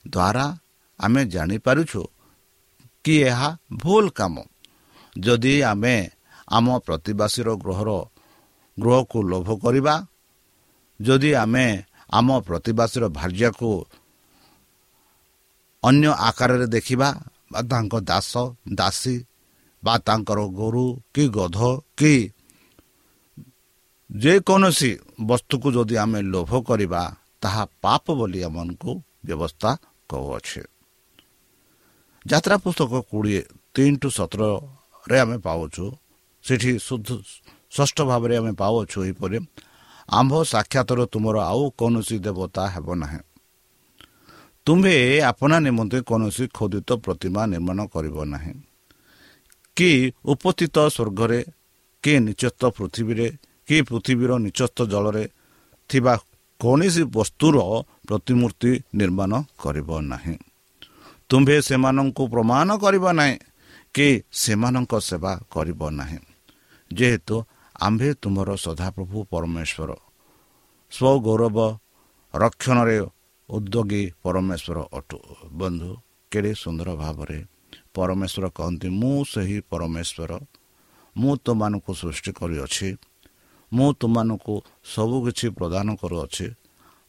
ଦ୍ୱାରା 0.05 0.47
ଆମେ 1.01 1.23
ଜାଣିପାରୁଛୁ 1.27 2.01
କି 3.09 3.17
ଏହା? 3.25 3.51
ଭୁଲ 3.73 4.05
କାମ। 4.11 4.35
ଯଦି 5.17 5.55
ଆମେ 5.63 5.97
ଆମ 6.49 6.67
ପ୍ରତିବାସୀର 6.87 7.49
ଗୃହର 7.57 7.91
ଗୃହକୁ 8.79 9.19
ଲୋଭ 9.23 9.49
କରିବା 9.65 9.95
ଯଦି 11.01 11.31
ଆମେ 11.35 11.67
ଆମ 12.11 12.29
ପ୍ରତିବାସୀର 12.41 13.05
ଭାର୍ଯ୍ୟାକୁ 13.09 13.71
ଅନ୍ୟ 15.83 16.11
ଆକାରରେ 16.29 16.67
ଦେଖିବା 16.67 17.09
ବା 17.53 17.61
ତାଙ୍କ 17.71 17.95
ଦାସ 18.01 18.33
ଦାସୀ 18.75 19.17
ବା 19.83 19.95
ତାଙ୍କର 19.99 20.41
ଗୋରୁ 20.59 20.87
କି 21.15 21.25
ଗଧ 21.29 21.59
କି 21.97 22.15
ଯେକୌଣସି 24.11 24.91
ବସ୍ତୁକୁ 25.21 25.69
ଯଦି 25.73 25.95
ଆମେ 25.97 26.21
ଲୋଭ 26.23 26.51
କରିବା 26.63 27.03
ତାହା 27.43 27.63
ପାପ 27.83 28.05
ବୋଲି 28.15 28.41
ଆମମାନଙ୍କୁ 28.43 28.93
ବ୍ୟବସ୍ଥା 29.27 29.71
କହୁଅଛେ 30.09 30.63
ଯାତ୍ରା 32.27 32.57
ପୁସ୍ତକ 32.57 32.93
କୋଡ଼ିଏ 33.11 33.43
ତିନି 33.75 33.97
ଟୁ 34.03 34.09
ସତରରେ 34.11 35.19
ଆମେ 35.21 35.37
ପାଉଛୁ। 35.39 35.85
ସେଠି 36.45 36.71
ଶୁଦ୍ଧ 36.79 37.09
ଷଷ୍ଠ 37.71 37.99
ଭାବରେ 38.03 38.35
ଆମେ 38.37 38.53
ପାଉଅଛୁ 38.53 38.99
ଏହିପରି 39.05 39.39
ଆମ୍ଭ 40.09 40.33
ସାକ୍ଷାତର 40.45 41.01
ତୁମର 41.13 41.37
ଆଉ 41.53 41.63
କୌଣସି 41.79 42.17
ଦେବତା 42.19 42.63
ହେବ 42.75 42.89
ନାହିଁ। 42.95 43.21
ତୁମ୍ଭେ 44.67 44.95
ଆପଣା 45.21 45.57
ନିମନ୍ତେ 45.61 45.99
କୌଣସି 46.01 46.45
ଖୋଦିତ 46.49 46.91
ପ୍ରତିମା 47.05 47.43
ନିର୍ମାଣ 47.47 47.79
କରିବ 47.95 48.17
ନାହିଁ। 48.25 48.55
କି 49.77 49.91
ଉପସ୍ଥିତ 50.25 50.77
ସ୍ୱର୍ଗରେ 50.89 51.41
କି 52.05 52.13
ନିଚସ୍ତ 52.19 52.63
ପୃଥିବୀରେ 52.77 53.29
କି 53.69 53.77
ପୃଥିବୀର 53.83 54.31
ନିଚସ୍ତ 54.39 54.79
ଜଳରେ 54.93 55.25
ଥିବା 55.91 56.15
କୌଣସି 56.61 57.03
ବସ୍ତୁର 57.17 57.57
ପ୍ରତିମୂର୍ତ୍ତି 58.09 58.73
ନିର୍ମାଣ 58.95 59.33
କରିବ 59.63 59.89
ନାହିଁ। 60.01 60.37
ତୁମ୍ଭେ 61.31 61.57
ସେମାନଙ୍କୁ 61.61 62.23
ପ୍ରମାଣ 62.29 62.69
କରିବ 62.77 63.05
ନାହିଁ 63.13 63.37
କି 63.95 64.09
ସେମାନଙ୍କ 64.33 64.93
ସେବା 64.99 65.33
କରିବ 65.51 65.81
ନାହିଁ। 65.91 66.19
ଯେହେତୁ 66.93 67.37
ଆମ୍ଭେ 67.81 68.11
ତୁମର 68.23 68.49
ସଦାପ୍ରଭୁ 68.57 69.19
ପରମେଶ୍ୱର। 69.31 69.91
ସ୍ୱଗୌରବ 70.93 71.59
ରକ୍ଷଣରେ 72.35 72.99
ଉଦ୍ୟୋଗୀ 73.49 74.03
ପରମେଶ୍ୱର 74.23 74.79
ଅଟୁ। 74.93 75.19
ବନ୍ଧୁ 75.53 75.91
କେଡ଼େ 76.33 76.53
ସୁନ୍ଦର 76.55 76.89
ଭାବରେ 76.95 77.39
ପରମେଶ୍ୱର 77.95 78.45
କହନ୍ତି 78.49 78.89
ମୁଁ 79.01 79.25
ସେହି 79.25 79.59
ପରମେଶ୍ୱର। 79.71 80.31
ମୁଁ 81.17 81.33
ତୁମମାନଙ୍କୁ 81.37 81.93
ସୃଷ୍ଟି 81.95 82.33
କରିଅଛି। 82.33 82.89
ମୁଁ 83.73 83.89
ତୁମମାନଙ୍କୁ 84.01 84.55
ସବୁକିଛି 84.85 85.47
ପ୍ରଦାନ 85.49 85.87
କରୁଅଛି। 85.95 86.47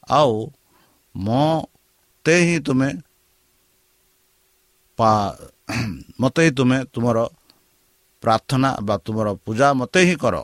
ଆଉ 0.10 0.36
ମୋତେ 1.16 2.36
ହିଁ 2.46 2.58
ତୁମେ 2.60 2.90
ମୋତେ 6.22 6.42
ହିଁ 6.46 6.52
ତୁମେ 6.58 6.78
ତୁମର 6.94 7.18
ପ୍ରାର୍ଥନା 8.24 8.70
ବା 8.88 8.96
ତୁମର 9.06 9.28
ପୂଜା 9.46 9.68
ମୋତେ 9.80 10.00
ହିଁ 10.08 10.16
କର। 10.24 10.36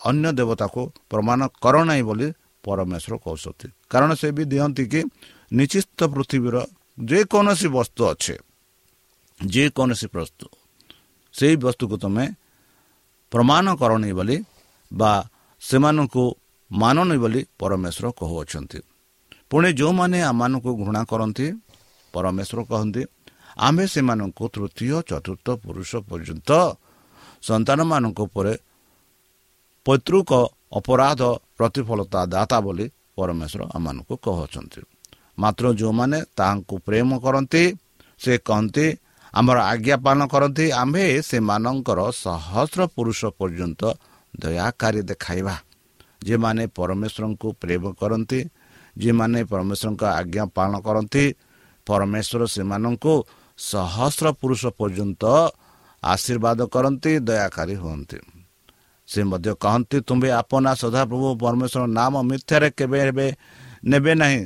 ଅନ୍ୟ 0.00 0.28
ଦେବତାକୁ 0.38 0.80
ପ୍ରମାଣ 1.10 1.40
କର 1.62 1.74
ନାହିଁ 1.88 2.02
ବୋଲି 2.08 2.28
ପରମେଶ୍ୱର 2.64 3.14
କହୁଛନ୍ତି। 3.24 3.66
କାରଣ 3.92 4.10
ସେ 4.20 4.28
ବି 4.36 4.42
ଦିଅନ୍ତି 4.52 4.84
କି 4.92 5.00
ନିଶ୍ଚିତ 5.58 6.00
ପୃଥିବୀର 6.14 6.56
ଯେକୌଣସି 7.10 7.68
ବସ୍ତୁ 7.76 8.02
ଅଛେ 8.12 8.34
ଯେକୌଣସି 9.40 10.06
ବସ୍ତୁ 10.14 10.46
ସେଇ 11.34 11.54
ବସ୍ତୁକୁ 11.64 11.96
ତୁମେ 12.02 12.24
ପ୍ରମାଣ 13.32 13.66
କରନି 13.80 14.10
ବୋଲି 14.18 14.36
ବା 14.90 15.12
ସେମାନଙ୍କୁ 15.62 16.24
ମାନନି 16.70 17.16
ବୋଲି 17.22 17.40
ପରମେଶ୍ୱର 17.60 18.06
କହୁଅଛନ୍ତି। 18.20 18.78
ପୁଣି 19.50 19.68
ଯେଉଁମାନେ 19.78 20.18
ଆମମାନଙ୍କୁ 20.30 20.70
ଘୃଣା 20.80 21.02
କରନ୍ତି 21.10 21.46
ପରମେଶ୍ୱର 22.14 22.60
କହନ୍ତି 22.70 23.02
ଆମ୍ଭେ 23.56 23.84
ସେମାନଙ୍କୁ 23.86 24.44
ତୃତୀୟ 24.54 24.96
ଚତୁର୍ଥ 25.08 25.46
ପୁରୁଷ 25.64 25.90
ପର୍ଯ୍ୟନ୍ତ 26.08 26.50
ସନ୍ତାନମାନଙ୍କ 27.42 28.18
ଉପରେ 28.20 28.54
ପୈତୃକ 29.86 30.30
ଅପରାଧ 30.78 31.22
ପ୍ରତିଫଳତା 31.56 32.20
ଦାତା 32.26 32.58
ବୋଲି 32.60 32.86
ପରମେଶ୍ୱର 33.16 33.62
ଆମମାନଙ୍କୁ 33.76 34.14
କହୁଅଛନ୍ତି 34.24 34.80
ମାତ୍ର 35.38 35.64
ଯେଉଁମାନେ 35.80 36.18
ତାହାଙ୍କୁ 36.38 36.74
ପ୍ରେମ 36.86 37.10
କରନ୍ତି 37.24 37.62
ସେ 38.20 38.32
କହନ୍ତି 38.46 38.86
ଆମର 39.32 39.58
ଆଜ୍ଞା 39.64 39.96
ପାଳନ 40.04 40.22
କରନ୍ତି 40.26 40.64
ଆମ୍ଭେ 40.72 41.04
ସେମାନଙ୍କର 41.22 42.00
ସହସ୍ର 42.16 42.80
ପୁରୁଷ 42.96 43.20
ପର୍ଯ୍ୟନ୍ତ 43.38 43.82
ଦୟାକାରୀ 44.34 45.00
ଦେଖାଇବା 45.10 45.54
ଯେଉଁମାନେ 46.26 46.64
ପରମେଶ୍ୱରଙ୍କୁ 46.76 47.48
ପ୍ରେମ 47.62 47.84
କରନ୍ତି 48.00 48.40
ଯେଉଁମାନେ 48.96 49.40
ପରମେଶ୍ୱରଙ୍କ 49.50 50.02
ଆଜ୍ଞା 50.12 50.44
ପାଳନ 50.56 50.74
କରନ୍ତି 50.86 51.24
ପରମେଶ୍ୱର 51.86 52.42
ସେମାନଙ୍କୁ 52.54 53.14
ସହସ୍ର 53.58 54.26
ପୁରୁଷ 54.40 54.62
ପର୍ଯ୍ୟନ୍ତ 54.78 55.22
ଆଶୀର୍ବାଦ 56.02 56.58
କରନ୍ତି 56.66 57.12
ଦୟାକାରୀ 57.18 57.74
ହୁଅନ୍ତି। 57.74 58.18
ସେ 59.08 59.20
ମଧ୍ୟ 59.24 59.50
କହନ୍ତି 59.60 59.96
ତୁମ୍ଭେ 60.00 60.30
ଆପନା 60.30 60.70
ସଦାପ୍ରଭୁ 60.74 61.28
ପରମେଶ୍ୱର 61.42 61.86
ନାମ 61.86 62.14
ମିଥ୍ୟାରେ 62.22 62.68
କେବେ 62.70 62.98
ହେବେ 63.06 63.26
ନେବେ 63.84 64.12
ନାହିଁ। 64.14 64.42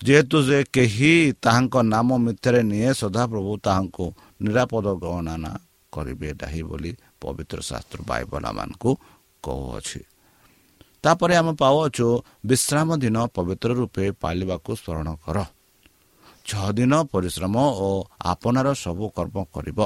ଯେହେତୁ 0.00 0.36
ସେ 0.48 0.58
କେହି 0.72 1.12
ତାହାଙ୍କ 1.42 1.74
ନାମ 1.94 2.08
ମିଥ୍ୟାରେ 2.26 2.60
ନିଏ 2.62 2.90
ସଦାପ୍ରଭୁ 2.94 3.52
ତାହାଙ୍କୁ 3.66 4.06
ନିରାପଦ 4.42 4.86
ଗଣନା 5.02 5.52
କରିବେ 5.92 6.30
ନାହିଁ 6.42 6.62
ବୋଲି 6.62 6.92
ପବିତ୍ର 7.20 7.58
ଶାସ୍ତ୍ର 7.60 8.00
ବାଇବଲାମାନଙ୍କୁ 8.10 8.90
କହୁଅଛି। 9.42 10.00
ତାପରେ 11.02 11.34
ଆମେ 11.36 11.52
ପାଉଅଛୁ 11.62 12.06
ବିଶ୍ରାମ 12.46 12.88
ଦିନ 13.02 13.16
ପବିତ୍ର 13.36 13.70
ରୂପେ 13.80 14.04
ପାଳିବାକୁ 14.22 14.70
ସ୍ମରଣ 14.76 15.08
କର। 15.24 15.38
ଛଅ 16.46 16.68
ଦିନ 16.78 16.92
ପରିଶ୍ରମ 17.12 17.54
ଓ 17.86 17.88
ଆପଣାର 18.32 18.68
ସବୁ 18.84 19.04
କର୍ମ 19.16 19.36
କରିବ। 19.54 19.78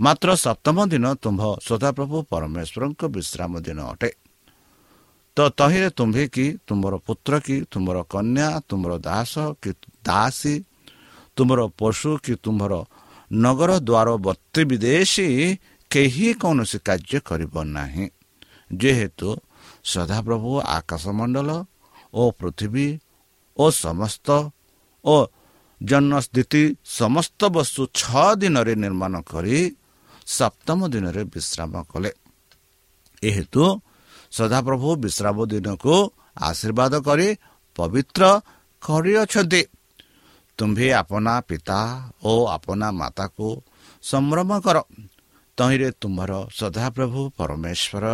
ମାତ୍ର 0.00 0.28
ସପ୍ତମ 0.44 0.76
ଦିନ 0.92 1.06
ତୁମ୍ଭ 1.22 1.42
ସଦାପ୍ରଭୁ 1.68 2.16
ପରମେଶ୍ୱରଙ୍କ 2.32 3.00
ବିଶ୍ରାମ 3.16 3.52
ଦିନ 3.66 3.78
ଅଟେ। 3.92 4.10
ତ 5.36 5.38
ତହିଁରେ 5.58 5.88
ତୁମ୍ଭେ 5.98 6.24
କି 6.34 6.46
ତୁମର 6.66 6.94
ପୁତ୍ର 7.06 7.32
କି 7.46 7.56
ତୁମର 7.72 7.96
କନ୍ୟା 8.12 8.48
ତୁମର 8.68 8.92
ଦାସ 9.08 9.32
କି 9.62 9.70
ଦାସୀ 10.04 10.54
ତୁମର 11.36 11.60
ପଶୁ 11.78 12.10
କି 12.24 12.34
ତୁମର 12.44 12.72
ନଗର 13.30 13.70
ଦ୍ୱାର 13.88 14.08
ବର୍ତ୍ତି 14.26 14.62
ବିଦେଶୀ 14.70 15.28
କେହି 15.90 16.28
କୌଣସି 16.42 16.78
କାର୍ଯ୍ୟ 16.88 17.18
କରିବ 17.28 17.54
ନାହିଁ। 17.76 18.06
ଯେହେତୁ 18.80 19.28
ସଦାପ୍ରଭୁ 19.92 20.50
ଆକାଶମଣ୍ଡଳ 20.76 21.48
ଓ 22.14 22.22
ପୃଥିବୀ 22.38 22.88
ଓ 23.56 23.64
ସମସ୍ତ 23.84 24.28
ଓ 25.04 25.16
ଜନ୍ମସ୍ଥିତି 25.88 26.62
ସମସ୍ତ 26.98 27.40
ବସ୍ତୁ 27.56 27.82
ଛଅ 28.00 28.26
ଦିନରେ 28.40 28.74
ନିର୍ମାଣ 28.84 29.14
କରି 29.30 29.58
ସପ୍ତମ 30.26 30.78
ଦିନରେ 30.94 31.22
ବିଶ୍ରାମ 31.34 31.72
କଲେ। 31.92 32.10
ଏହେତୁ 33.22 33.64
ସଦାପ୍ରଭୁ 34.32 34.88
ବିଶ୍ରାମ 35.04 35.36
ଦିନକୁ 35.52 35.94
ଆଶୀର୍ବାଦ 36.48 36.92
କରି 37.06 37.28
ପବିତ୍ର 37.76 38.22
କରିଅଛନ୍ତି 38.82 39.62
ତୁମ୍ଭେ 40.58 40.88
ଆପନା 40.92 41.34
ପିତା 41.48 41.80
ଓ 42.24 42.32
ଆପନା 42.56 42.88
ମାତାକୁ 43.00 43.46
ସମ୍ଭ୍ରମ 44.02 44.50
କର। 44.64 44.76
ତହିଁରେ 45.58 45.88
ତୁମର 46.00 46.30
ସଦାପ୍ରଭୁ 46.58 47.20
ପରମେଶ୍ୱର। 47.38 48.04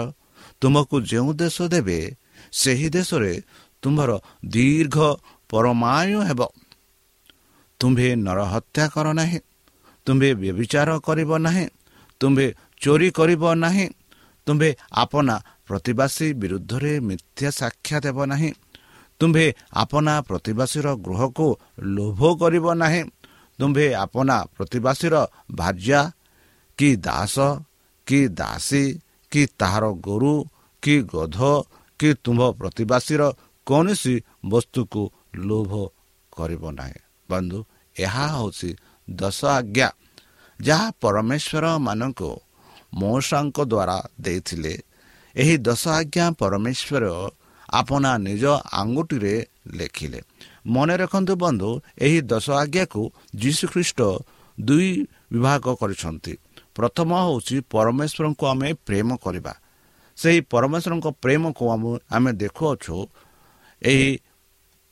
ତୁମକୁ 0.60 0.96
ଯେଉଁ 1.10 1.30
ଦେଶ 1.40 1.56
ଦେବେ 1.74 1.98
ସେହି 2.52 2.88
ଦେଶରେ 2.96 3.32
ତୁମର 3.82 4.10
ଦୀର୍ଘ 4.46 4.96
ପରମାୟୁ 5.50 6.18
ହେବ। 6.28 6.40
ତୁମ୍ଭେ 7.80 8.08
ନରହତ୍ୟା 8.16 8.84
କର 8.94 9.06
ନାହିଁ 9.18 9.38
ତୁମ୍ଭେ 10.06 10.28
ବ୍ୟବିଚାର 10.34 10.90
କରିବ 11.06 11.30
ନାହିଁ 11.38 11.66
ତୁମ୍ଭେ 12.20 12.46
ଚୋରି 12.80 13.08
କରିବ 13.10 13.42
ନାହିଁ 13.54 13.86
ତୁମ୍ଭେ 14.46 14.70
ଆପନା 15.02 15.36
ପ୍ରତିବାସୀ 15.66 16.26
ବିରୁଦ୍ଧରେ 16.40 16.92
ମିଥ୍ୟା 17.00 17.48
ସାକ୍ଷା 17.50 17.98
ଦେବ 18.04 18.18
ନାହିଁ 18.26 18.50
ତୁମ୍ଭେ 19.20 19.46
ଆପନା 19.82 20.14
ପ୍ରତିବାସୀର 20.20 20.86
ଗୃହକୁ 21.04 21.48
ଲୋଭ 21.94 22.20
କରିବ 22.40 22.66
ନାହିଁ 22.74 23.02
ତୁମ୍ଭେ 23.58 23.86
ଆପନା 23.94 24.36
ପ୍ରତିବାସୀର 24.56 25.14
ଭାର୍ଯ୍ୟା 25.54 26.00
କି 26.78 26.88
ଦାସ 26.96 27.36
କି 28.06 28.20
ଦାସୀ 28.40 28.84
କି 29.32 29.42
ତାହାର 29.58 29.84
ଗୋରୁ 30.06 30.34
କି 30.82 30.94
ଗଧ 31.12 31.38
କି 32.00 32.08
ତୁମ୍ଭ 32.24 32.42
ପ୍ରତିବାସୀର 32.60 33.22
କୌଣସି 33.66 34.14
ବସ୍ତୁକୁ 34.46 35.02
ଲୋଭ 35.46 35.72
କରିବ 36.32 36.64
ନାହିଁ। 36.70 37.07
ବନ୍ଧୁ 37.30 37.58
ଏହା 37.96 38.24
ହେଉଛି 38.34 38.70
ଦଶ 39.08 39.38
ଆଜ୍ଞା। 39.58 39.88
ଯାହା 40.58 40.86
ପରମେଶ୍ୱରମାନଙ୍କୁ 41.00 42.30
ମଉସାଙ୍କ 42.94 43.58
ଦ୍ୱାରା 43.72 43.98
ଦେଇଥିଲେ 44.20 44.74
ଏହି 45.36 45.54
ଦଶ 45.58 45.82
ଆଜ୍ଞା 45.98 46.24
ପରମେଶ୍ୱର 46.40 47.04
ଆପଣା 47.70 48.10
ନିଜ 48.18 48.44
ଆଙ୍ଗୁଠିରେ 48.80 49.34
ଲେଖିଲେ। 49.78 50.20
ମନେ 50.66 50.94
ରଖନ୍ତୁ 50.96 51.34
ବନ୍ଧୁ 51.36 51.70
ଏହି 51.98 52.18
ଦଶ 52.32 52.46
ଆଜ୍ଞାକୁ 52.62 53.02
ଯୀଶୁଖ୍ରୀଷ୍ଟ 53.36 54.00
ଦୁଇ 54.58 54.90
ବିଭାଗ 55.32 55.64
କରିଛନ୍ତି। 55.80 56.34
ପ୍ରଥମ 56.74 57.10
ହେଉଛି 57.24 57.56
ପରମେଶ୍ୱରଙ୍କୁ 57.74 58.44
ଆମେ 58.52 58.68
ପ୍ରେମ 58.86 59.08
କରିବା। 59.24 59.52
ସେହି 60.18 60.40
ପରମେଶ୍ୱରଙ୍କ 60.52 61.06
ପ୍ରେମକୁ 61.22 61.64
ଆମେ 62.10 62.30
ଦେଖୁଅଛୁ 62.42 62.96
ଏହି 63.82 64.08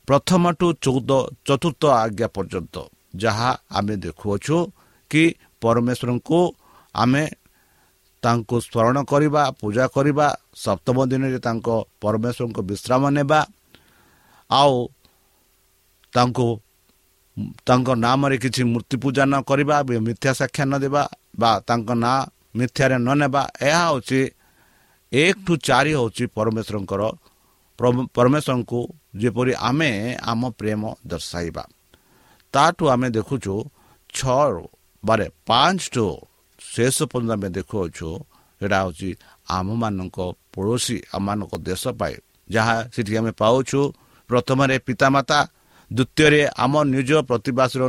ପ୍ରଥମଠୁ 0.09 0.67
ଚଉଦ 0.85 1.11
ଚତୁର୍ଥ 1.47 1.83
ଆଜ୍ଞା 2.03 2.29
ପର୍ଯ୍ୟନ୍ତ। 2.37 2.77
ଯାହା 3.17 3.51
ଆମେ 3.71 3.95
ଦେଖୁଅଛୁ 4.05 4.57
କି 5.11 5.23
ପରମେଶ୍ୱରଙ୍କୁ 5.63 6.41
ଆମେ 6.95 7.23
ତାଙ୍କୁ 8.23 8.57
ସ୍ମରଣ 8.67 8.97
କରିବା 9.13 9.43
ପୂଜା 9.61 9.85
କରିବା 9.95 10.27
ସପ୍ତମ 10.57 10.97
ଦିନରେ 11.11 11.39
ତାଙ୍କ 11.47 11.69
ପରମେଶ୍ୱରଙ୍କ 12.03 12.59
ବିଶ୍ରାମ 12.71 13.03
ନେବା 13.17 13.41
ଆଉ 14.51 14.77
ତାଙ୍କୁ 16.13 16.49
ତାଙ୍କ 17.67 17.89
ନାମରେ 17.97 18.37
କିଛି 18.45 18.63
ମୂର୍ତ୍ତି 18.73 18.97
ପୂଜା 19.05 19.25
ନ 19.27 19.35
କରିବା 19.49 19.77
ମିଥ୍ୟା 20.07 20.33
ସାକ୍ଷା 20.41 20.65
ନ 20.65 20.75
ଦେବା 20.85 21.03
ବା 21.41 21.51
ତାଙ୍କ 21.69 21.89
ନାଁ 22.05 22.19
ମିଥ୍ୟାରେ 22.59 22.97
ନ 22.99 23.09
ନେବା 23.21 23.43
ଏହା 23.69 23.83
ହେଉଛି 23.89 24.21
ଏକ 25.13 25.37
ଠୁ 25.47 25.53
ଚାରି 25.69 25.93
ହେଉଛି 25.99 26.25
ପରମେଶ୍ୱରଙ୍କର 26.37 27.03
ପରମେଶ୍ୱରଙ୍କୁ 28.17 28.81
ଯେପରି 29.21 29.53
ଆମେ 29.69 29.91
ଆମ 30.31 30.43
ପ୍ରେମ 30.59 30.83
ଦର୍ଶାଇବା 31.07 31.65
ତାଠୁ 32.55 32.85
ଆମେ 32.95 33.09
ଦେଖୁଛୁ 33.17 33.55
ଛଅ 34.15 34.49
ବାରେ 35.03 35.27
ପାଞ୍ଚ 35.49 35.83
ଟୁ 35.95 36.07
ଶେଷ 36.59 36.97
ପର୍ଯ୍ୟନ୍ତ 37.11 37.33
ଆମେ 37.37 37.49
ଦେଖୁଅଛୁ 37.57 38.09
ଏଇଟା 38.61 38.79
ହେଉଛି 38.83 39.11
ଆମମାନଙ୍କ 39.57 40.19
ପଡ଼ୋଶୀ 40.55 40.97
ଆମମାନଙ୍କ 41.17 41.53
ଦେଶ 41.69 41.83
ପାଇଁ 42.01 42.17
ଯାହା 42.51 42.77
ସେଠି 42.95 43.13
ଆମେ 43.21 43.33
ପାଉଛୁ। 43.41 43.81
ପ୍ରଥମରେ 44.31 44.77
ପିତାମାତା 44.87 45.39
ଦ୍ୱିତୀୟରେ 45.91 46.41
ଆମ 46.65 46.75
ନିଜ 46.95 47.11
ପ୍ରତିବାସୀର 47.29 47.83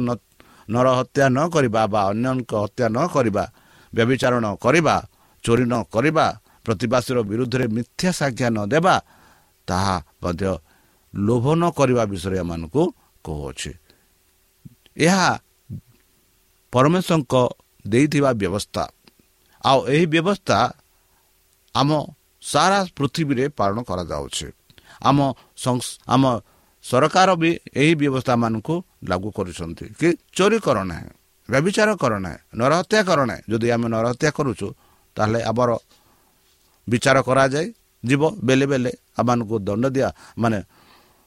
ନର 0.69 0.87
ହତ୍ୟା 0.99 1.25
ନ 1.29 1.39
କରିବା 1.53 1.81
ବା 1.93 2.01
ଅନ୍ୟଙ୍କ 2.11 2.51
ହତ୍ୟା 2.63 2.85
ନ 2.95 2.97
କରିବା 3.15 3.43
ବ୍ୟବିଚାରଣ 3.93 4.45
କରିବା 4.63 4.95
ଚୋରି 5.43 5.65
ନ 5.71 5.75
କରିବା 5.93 6.25
ପ୍ରତିବାସୀର 6.65 7.17
ବିରୁଦ୍ଧରେ 7.29 7.65
ମିଥ୍ୟା 7.75 8.09
ସାକ୍ଷା 8.19 8.47
ନ 8.55 8.57
ଦେବା 8.73 8.95
ତାହା 9.67 9.95
ମଧ୍ୟ 10.23 10.51
ଲୋଭ 11.17 11.45
ନ 11.56 11.63
କରିବା 11.77 12.03
ବିଷୟରେ 12.12 12.38
ଏମାନଙ୍କୁ 12.43 12.84
କହୁଅଛି। 13.25 13.71
ଏହା 14.97 15.30
ପରମେଶ୍ୱରଙ୍କ 16.73 17.34
ଦେଇଥିବା 17.86 18.32
ବ୍ୟବସ୍ଥା। 18.41 18.84
ଆଉ 19.63 19.80
ଏହି 19.93 20.06
ବ୍ୟବସ୍ଥା 20.13 20.58
ଆମ 21.75 21.89
ସାରା 22.43 22.80
ପୃଥିବୀରେ 22.97 23.45
ପାଳନ 23.60 23.77
କରାଯାଉଛି। 23.89 24.47
ଆମ 25.10 25.17
ଆମ 26.08 26.23
ସରକାର 26.86 27.30
ବି 27.41 27.51
ଏହି 27.82 27.93
ବ୍ୟବସ୍ଥା 28.01 28.34
ମାନଙ୍କୁ 28.43 28.75
ଲାଗୁ 29.10 29.30
କରୁଛନ୍ତି 29.38 29.86
କି 29.99 30.08
ଚୋରି 30.38 30.58
କର 30.65 30.77
ନାହିଁ 30.91 31.10
ବ୍ୟବିଚାର 31.49 31.89
କର 32.01 32.13
ନାହିଁ 32.25 32.38
ନରହତ୍ୟା 32.60 33.01
କର 33.10 33.19
ନାହିଁ। 33.30 33.41
ଯଦି 33.51 33.67
ଆମେ 33.75 33.88
ନରହତ୍ୟା 33.93 34.30
କରୁଛୁ 34.38 34.67
ତାହେଲେ 35.17 35.39
ଆମର 35.49 35.69
ବିଚାର 36.88 37.17
କରାଯାଏ 37.27 37.67
ଯିବ 38.03 38.21
ବେଲେ 38.47 38.65
ବେଲେ। 38.71 38.91
ଆମମାନଙ୍କୁ 39.19 39.56
ଦଣ୍ଡ 39.67 39.86
ଦିଆ 39.95 40.10
ମାନେ 40.38 40.60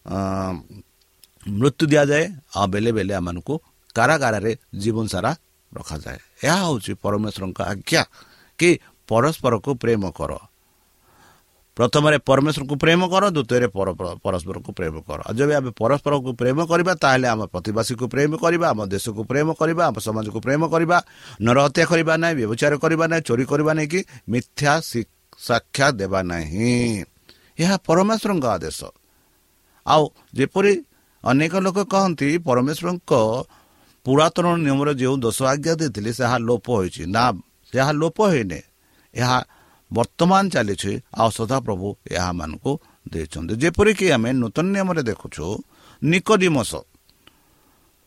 ମୃତ୍ୟୁ 0.06 1.84
ଦିଆଯାଏ 1.86 2.24
ଆଉ 2.52 2.66
ବେଲେ 2.68 2.90
ବେଲେ 2.92 3.12
ଆମମାନଙ୍କୁ 3.14 3.54
କାରାଗାରରେ 3.96 4.52
ଜୀବନ 4.82 5.06
ସାରା 5.06 5.30
ରଖାଯାଏ 5.72 6.18
ଏହା 6.44 6.56
ହେଉଛି 6.62 6.92
ପରମେଶ୍ୱରଙ୍କ 7.04 7.58
ଆଜ୍ଞା 7.62 8.02
କି 8.58 8.70
ପରସ୍ପରକୁ 9.08 9.70
ପ୍ରେମ 9.82 10.02
କର 10.12 10.32
ପ୍ରଥମରେ 11.76 12.16
ପରମେଶ୍ୱରକୁ 12.28 12.74
ପ୍ରେମ 12.76 13.00
କର 13.12 13.24
ଦ୍ୱିତୀୟରେ 13.30 13.68
ପରସ୍ପରକୁ 14.20 14.70
ପ୍ରେମ 14.78 14.94
କର 15.00 15.20
ଆଉ 15.22 15.34
ଯଦି 15.38 15.52
ଆମେ 15.54 15.70
ପରସ୍ପରକୁ 15.72 16.30
ପ୍ରେମ 16.36 16.58
କରିବା 16.70 16.92
ତାହେଲେ 17.02 17.26
ଆମ 17.32 17.40
ପ୍ରତିବାସୀକୁ 17.54 18.04
ପ୍ରେମ 18.14 18.32
କରିବା 18.36 18.66
ଆମ 18.72 18.80
ଦେଶକୁ 18.92 19.22
ପ୍ରେମ 19.30 19.48
କରିବା 19.56 19.82
ଆମ 19.88 19.96
ସମାଜକୁ 19.98 20.38
ପ୍ରେମ 20.46 20.62
କରିବା 20.68 20.98
ନରହତ୍ୟା 21.40 21.84
କରିବା 21.90 22.14
ନାହିଁ 22.22 22.34
ବ୍ୟବଚାର 22.40 22.74
କରିବା 22.84 23.04
ନାହିଁ 23.10 23.22
ଚୋରି 23.28 23.44
କରିବା 23.52 23.72
ନାହିଁ 23.78 23.88
କି 23.92 24.00
ମିଥ୍ୟା 24.28 24.72
ସାକ୍ଷା 25.40 25.86
ଦେବା 25.96 26.20
ନାହିଁ 26.22 26.74
ଏହା 27.58 27.76
ପରମେଶ୍ୱରଙ୍କ 27.86 28.46
ଆଦେଶ 28.56 28.80
ଆଉ 29.92 30.02
ଯେପରି 30.38 30.72
ଅନେକ 31.24 31.52
ଲୋକ 31.66 31.78
କହନ୍ତି 31.92 32.28
ପରମେଶ୍ୱରଙ୍କ 32.46 33.12
ପୁରାତନ 34.06 34.46
ନିୟମରେ 34.64 34.92
ଯେଉଁ 35.00 35.16
ଦଶ 35.24 35.38
ଆଜ୍ଞା 35.52 35.72
ଦେଇଥିଲେ 35.80 36.10
ତାହା 36.18 36.36
ଲୋପ 36.48 36.66
ହୋଇଛି। 36.78 37.02
ନା 37.14 37.24
ଏହା 37.72 37.92
ଲୋପ 38.00 38.18
ହୋଇନି। 38.32 38.60
ଏହା 39.14 39.38
ବର୍ତ୍ତମାନ 39.90 40.42
ଚାଲିଛି 40.54 40.92
ଆଉ 41.20 41.30
ସଦାପ୍ରଭୁ 41.38 41.88
ଏହାମାନଙ୍କୁ 42.16 42.72
ଦେଇଛନ୍ତି। 43.12 43.52
ଯେପରିକି 43.62 44.06
ଆମେ 44.16 44.30
ନୂତନ 44.40 44.66
ନିୟମରେ 44.74 45.02
ଦେଖୁଛୁ 45.10 45.44
ନିକୋଦିମସ। 46.02 46.72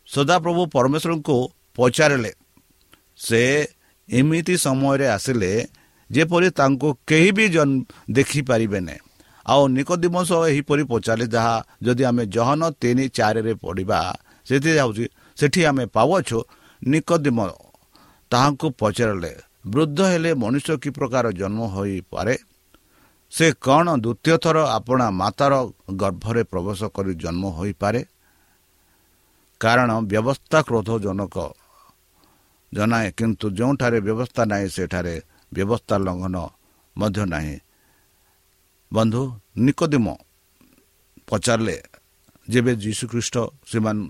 ସଦାପ୍ରଭୁ 0.09 0.61
ପରମେଶ୍ୱରଙ୍କୁ 0.75 1.37
ପଚାରିଲେ 1.77 2.31
ସେ 3.17 3.41
ଏମିତି 4.09 4.55
ସମୟରେ 4.65 5.05
ଆସିଲେ 5.15 5.51
ଯେପରି 6.09 6.49
ତାଙ୍କୁ 6.59 6.89
କେହି 7.09 7.29
ବି 7.37 7.45
ଦେଖିପାରିବେନି 8.17 8.95
ଆଉ 9.45 9.63
ନିକୋଦିମସ 9.67 10.29
ଏହିପରି 10.49 10.83
ପଚାରିଲେ 10.83 11.27
ଯାହା 11.27 11.55
ଯଦି 11.81 12.03
ଆମେ 12.03 12.23
ଜହନ 12.25 12.61
ତିନି 12.81 13.05
ଚାରିରେ 13.09 13.53
ପଢ଼ିବା 13.53 13.99
ସେଥିରେ 14.47 14.75
ଯାଉଛି 14.75 15.05
ସେଠି 15.37 15.61
ଆମେ 15.65 15.85
ପାଉଛୁ 15.85 16.39
ନିକଦିମ 16.81 17.39
ତାହାଙ୍କୁ 18.31 18.67
ପଚାରିଲେ 18.79 19.33
ବୃଦ୍ଧ 19.67 19.99
ହେଲେ 20.01 20.31
ମଣିଷ 20.33 20.67
କି 20.83 20.89
ପ୍ରକାର 20.89 21.25
ଜନ୍ମ 21.31 21.59
ହୋଇପାରେ? 21.75 22.35
ସେ 23.31 23.45
କ'ଣ 23.61 23.87
ଦ୍ୱିତୀୟ 24.03 24.35
ଥର 24.43 24.57
ଆପଣା 24.77 25.05
ମାତାର 25.11 25.53
ଗର୍ଭରେ 25.91 26.43
ପ୍ରବେଶ 26.43 26.81
କରି 26.95 27.13
ଜନ୍ମ 27.15 27.43
ହୋଇପାରେ? 27.57 28.01
କାରଣ 29.61 29.89
ବ୍ୟବସ୍ଥା 30.11 30.59
କ୍ରୋଧଜନକ। 30.61 31.37
ଜଣାଏ 32.73 33.07
କିନ୍ତୁ 33.17 33.45
ଯେଉଁଠାରେ 33.49 33.99
ବ୍ୟବସ୍ଥା 33.99 34.43
ନାହିଁ 34.45 34.67
ସେଠାରେ 34.69 35.15
ବ୍ୟବସ୍ଥା 35.53 35.95
ଲଙ୍ଘନ 35.97 36.35
ମଧ୍ୟ 36.97 37.23
ନାହିଁ। 37.25 37.55
ବନ୍ଧୁ 38.93 39.21
ନିକଦିମ 39.65 40.07
ପଚାରିଲେ 41.27 41.77
ଯେବେ 42.47 42.71
ଯୀଶୁଖ୍ରୀଷ୍ଟ 42.75 43.35
ସେମାନେ 43.71 44.01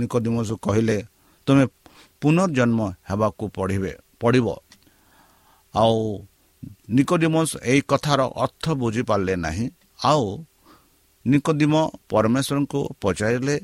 ନିକଦିମସ 0.00 0.50
କହିଲେ 0.64 0.98
ତୁମେ 1.46 1.64
ପୁନର୍ଜନ୍ମ 2.22 2.80
ହେବାକୁ 3.08 3.44
ପଢ଼ିବେ 3.56 3.92
ପଡ଼ିବ 4.20 4.46
ଆଉ 5.74 5.98
ନିକୋଡିମସ୍ 6.96 7.52
ଏହି 7.62 7.80
କଥାର 7.88 8.20
ଅର୍ଥ 8.36 8.64
ବୁଝିପାରିଲେ 8.80 9.34
ନାହିଁ। 9.36 9.66
ଆଉ 10.00 10.24
ନିକୋଦିମ 11.24 11.74
ପରମେଶ୍ୱରଙ୍କୁ 12.10 12.80
ପଚାରିଲେ 13.02 13.56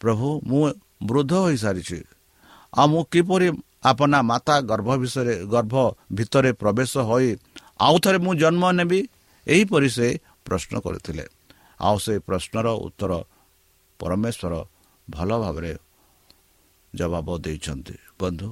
ପ୍ରଭୁ 0.00 0.28
ମୁଁ 0.48 0.64
ବୃଦ୍ଧ 1.08 1.32
ହୋଇସାରିଛି। 1.44 1.98
ଆଉ 2.72 2.86
ମୁଁ 2.90 3.02
କିପରି 3.12 3.48
ଆପଣା 3.90 4.18
ମାତା 4.30 4.54
ଗର୍ଭ 4.70 4.88
ବିଷୟରେ 5.02 5.34
ଗର୍ଭ 5.54 5.74
ଭିତରେ 6.16 6.50
ପ୍ରବେଶ 6.60 6.92
ହୋଇ 7.08 7.30
ଆଉ 7.80 7.96
ଥରେ 8.04 8.18
ମୁଁ 8.24 8.32
ଜନ୍ମ 8.42 8.64
ନେବି? 8.78 9.00
ଏହିପରି 9.46 9.88
ସେ 9.90 10.20
ପ୍ରଶ୍ନ 10.44 10.80
କରିଥିଲେ। 10.80 11.24
ଆଉ 11.80 11.98
ସେ 11.98 12.18
ପ୍ରଶ୍ନର 12.18 12.66
ଉତ୍ତର 12.68 13.24
ପରମେଶ୍ୱର 13.98 14.66
ଭଲ 15.10 15.38
ଭାବରେ 15.38 15.72
ଜବାବ 16.94 17.38
ଦେଇଛନ୍ତି। 17.38 17.96
ବନ୍ଧୁ 18.20 18.48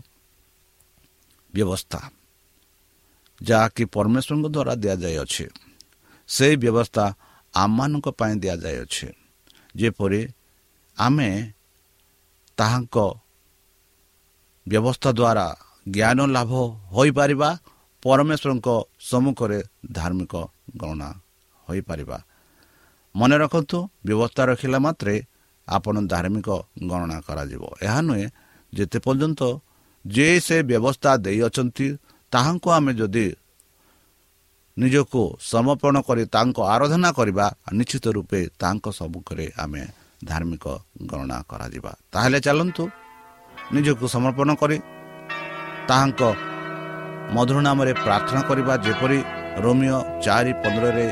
ବ୍ୟବସ୍ଥା। 1.54 2.00
ଯାହାକି 3.42 3.84
ପରମେଶ୍ୱରଙ୍କ 3.84 4.46
ଦ୍ୱାରା 4.48 4.74
ଦିଆଯାଇଅଛି 4.74 5.46
ସେହି 6.28 6.56
ବ୍ୟବସ୍ଥା 6.56 7.14
ଆମମାନଙ୍କ 7.54 8.08
ପାଇଁ 8.08 8.34
ଦିଆଯାଇଅଛି। 8.36 9.08
ଯେପରି 9.76 10.28
ଆମେ 10.98 11.52
ତାହାଙ୍କ 12.56 12.96
ବ୍ୟବସ୍ଥା 14.68 15.10
ଦ୍ୱାରା 15.12 15.46
ଜ୍ଞାନ 15.90 16.26
ଲାଭ 16.26 16.52
ହୋଇପାରିବା 16.94 17.58
ପରମେଶ୍ୱରଙ୍କ 18.02 18.68
ସମ୍ମୁଖରେ 19.10 19.58
ଧାର୍ମିକ 19.92 20.34
ଗଣନା 20.76 21.08
ହୋଇପାରିବା। 21.68 22.18
ମନେ 23.14 23.36
ରଖନ୍ତୁ 23.38 23.78
ବ୍ୟବସ୍ଥା 24.06 24.42
ରଖିଲା 24.50 24.78
ମାତ୍ରେ 24.78 25.14
ଆପଣ 25.68 25.94
ଧାର୍ମିକ 26.06 26.48
ଗଣନା 26.90 27.18
କରାଯିବ। 27.26 27.62
ଏହା 27.86 28.00
ନୁହେଁ 28.08 28.26
ଯେତେ 28.72 28.98
ପର୍ଯ୍ୟନ୍ତ 29.06 29.40
ଯେ 30.04 30.28
ସେ 30.40 30.56
ବ୍ୟବସ୍ଥା 30.62 31.10
ଦେଇଅଛନ୍ତି 31.16 31.86
ତାହାଙ୍କୁ 32.32 32.68
ଆମେ 32.70 32.92
ଯଦି 32.94 33.26
ନିଜକୁ 34.76 35.22
ସମର୍ପଣ 35.52 35.94
କରି 36.08 36.24
ତାଙ୍କ 36.26 36.58
ଆରାଧନା 36.74 37.10
କରିବା 37.12 37.46
ନିଶ୍ଚିତ 37.72 38.06
ରୂପେ 38.16 38.40
ତାଙ୍କ 38.62 38.84
ସମ୍ମୁଖରେ 38.98 39.46
ଆମେ 39.58 39.82
ଧାର୍ମିକ 40.24 40.64
ଗଣନା 41.10 41.38
କରାଯିବା। 41.50 41.92
ତାହେଲେ 42.12 42.38
ଚାଲନ୍ତୁ 42.40 42.84
ନିଜକୁ 43.72 44.04
ସମର୍ପଣ 44.14 44.48
କରି 44.54 44.76
ତାହାଙ୍କ 45.88 46.22
ମଧୁର 47.34 47.58
ନାମରେ 47.66 47.92
ପ୍ରାର୍ଥନା 48.04 48.40
କରିବା 48.48 48.74
ଯେପରି 48.86 49.18
ରୋମିଓ 49.64 49.98
ଚାରି 50.24 50.52
ପନ୍ଦରରେ 50.62 51.06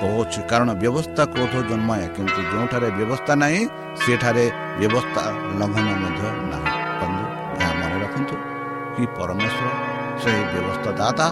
କହୁଅଛି 0.00 0.40
କାରଣ 0.50 0.70
ବ୍ୟବସ୍ଥା 0.82 1.22
କ୍ରୋଧ 1.32 1.54
ଜନ୍ମାଏ 1.70 2.06
କିନ୍ତୁ 2.16 2.40
ଯେଉଁଠାରେ 2.50 2.88
ବ୍ୟବସ୍ଥା 2.98 3.32
ନାହିଁ 3.42 3.60
ସେଠାରେ 4.02 4.44
ବ୍ୟବସ୍ଥା 4.80 5.22
ଲଙ୍ଘନ 5.60 5.86
ମଧ୍ୟ 6.02 6.22
ନାହିଁ। 6.52 6.70
ବନ୍ଧୁ 7.00 7.24
ଏହା 7.60 7.72
ମନେ 7.80 7.96
ରଖନ୍ତୁ 8.02 8.34
କି 8.94 9.02
ପରମେଶ୍ୱର 9.18 9.68
ସେହି 10.22 10.42
ବ୍ୟବସ୍ଥା 10.52 10.90
ଦାତା 11.00 11.26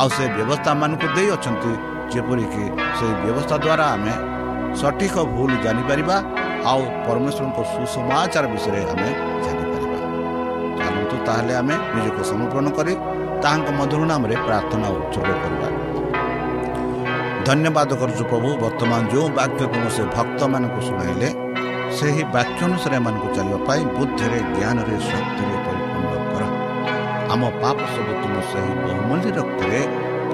ଆଉ 0.00 0.08
ସେ 0.16 0.24
ବ୍ୟବସ୍ଥା 0.36 0.70
ମାନଙ୍କୁ 0.82 1.06
ଦେଇଅଛନ୍ତି 1.16 1.72
ଯେପରିକି 2.12 2.64
ସେହି 2.98 3.14
ବ୍ୟବସ୍ଥା 3.24 3.56
ଦ୍ୱାରା 3.64 3.86
ଆମେ 3.94 4.14
ସଠିକ 4.80 5.14
ଭୁଲ 5.34 5.50
ଜାଣିପାରିବା 5.64 6.16
ଆଉ 6.70 6.82
ପରମେଶ୍ୱରଙ୍କ 7.06 7.58
ସୁସମାଚାର 7.72 8.44
ବିଷୟରେ 8.52 8.80
ଆମେ 8.92 9.08
ଜାଣିପାରିବା। 9.44 9.98
ଚାଲନ୍ତୁ 10.78 11.16
ତାହେଲେ 11.26 11.54
ଆମେ 11.60 11.74
ନିଜକୁ 11.94 12.22
ସମର୍ପଣ 12.32 12.66
କରି 12.78 12.94
ତାହାଙ୍କ 13.42 13.68
ମଧୁର 13.78 14.02
ନାମରେ 14.12 14.34
ପ୍ରାର୍ଥନା 14.46 14.86
ଉତ୍ସର୍ଗ 14.96 15.30
କରିବା। 15.42 15.68
ଧନ୍ୟବାଦ 17.48 17.90
କରୁଛୁ 18.00 18.22
ପ୍ରଭୁ 18.30 18.48
ବର୍ତ୍ତମାନ 18.64 19.00
ଯେଉଁ 19.12 19.28
ବାକ୍ୟ 19.38 19.62
ତୁମ 19.72 19.84
ସେ 19.96 20.02
ଭକ୍ତମାନଙ୍କୁ 20.16 20.80
ଶୁଣାଇଲେ 20.88 21.28
ସେହି 21.96 22.22
ବାକ୍ୟ 22.36 22.60
ଅନୁସାରେ 22.68 22.94
ଏମାନଙ୍କୁ 23.00 23.28
ଚାଲିବା 23.36 23.58
ପାଇଁ 23.68 23.82
ବୁଦ୍ଧିରେ 23.96 24.38
ଜ୍ଞାନରେ 24.56 24.96
ଶକ୍ତିରେ 25.10 25.56
ପରିପୂର୍ଣ୍ଣ 25.66 26.14
କର। 26.32 26.42
ଆମ 27.32 27.42
ପାପ 27.62 27.78
ସବୁ 27.94 28.12
ତୁମ 28.22 28.34
ସେହି 28.50 28.72
ବହୁମୂଲ୍ୟ 28.84 29.28
ରକ୍ତରେ 29.38 29.80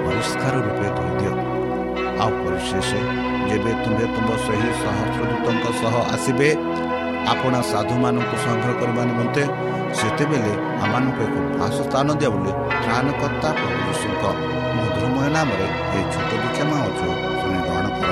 ପରିଷ୍କାର 0.05 0.55
ରୂପେ 0.66 0.88
ଧୋଇଦିଅ। 0.97 1.33
ଆଉ 2.23 2.31
ପରିଶେଷ 2.42 2.90
ଯେବେ 3.49 3.73
ତୁମେ 3.83 4.07
ତୁମ 4.14 4.29
ସେହି 4.45 4.71
ସହସ୍ରଦୂତଙ୍କ 4.83 5.64
ସହ 5.81 5.95
ଆସିବେ 6.14 6.49
ଆପଣା 7.33 7.61
ସାଧୁମାନଙ୍କୁ 7.73 8.37
ସଂଗ୍ରହ 8.45 8.75
କରିବା 8.81 9.03
ନିମନ୍ତେ 9.11 9.43
ସେତେବେଳେ 9.99 10.53
ଆମମାନଙ୍କୁ 10.85 11.21
ଏକ 11.27 11.37
ଭାଷ 11.59 11.77
ସ୍ଥାନ 11.87 12.07
ଦିଅ 12.21 12.31
ବୋଲି 12.35 12.53
ତ୍ରାଣକର୍ତ୍ତା 12.83 13.49
ପ୍ରଭୁ 13.59 13.79
ଯୀଶୁଙ୍କ 13.89 14.25
ମଧୁରମୟ 14.77 15.27
ନାମରେ 15.37 15.67
ଏହି 15.95 16.05
ଛୋଟ 16.12 16.31
ବିକ୍ଷମା 16.43 16.77
ଅଛୁ 16.89 17.07
ଶୁଣି 17.41 17.59
ଗ୍ରହଣ 17.67 17.87
କର। 17.99 18.11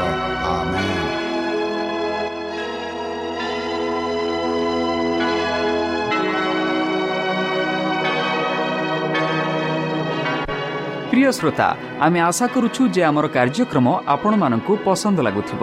ପ୍ରିୟ 11.10 11.30
ଶ୍ରୋତା 11.38 11.68
ଆମେ 12.04 12.18
ଆଶା 12.28 12.46
କରୁଛୁ 12.54 12.82
ଯେ 12.94 13.02
ଆମର 13.10 13.26
କାର୍ଯ୍ୟକ୍ରମ 13.36 13.86
ଆପଣମାନଙ୍କୁ 14.14 14.72
ପସନ୍ଦ 14.86 15.18
ଲାଗୁଥିବ। 15.26 15.62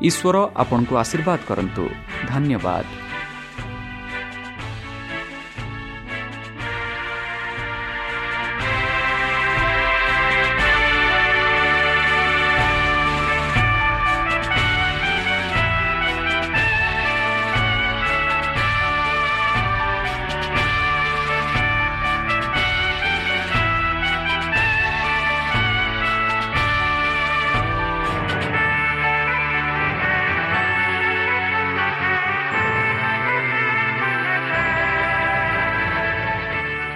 ଈଶ୍ୱର 0.00 0.36
ଆପଣଙ୍କୁ 0.56 0.96
ଆଶୀର୍ବାଦ 0.96 1.38
କରନ୍ତୁ। 1.48 1.88
ଧନ୍ୟବାଦ। 2.28 3.03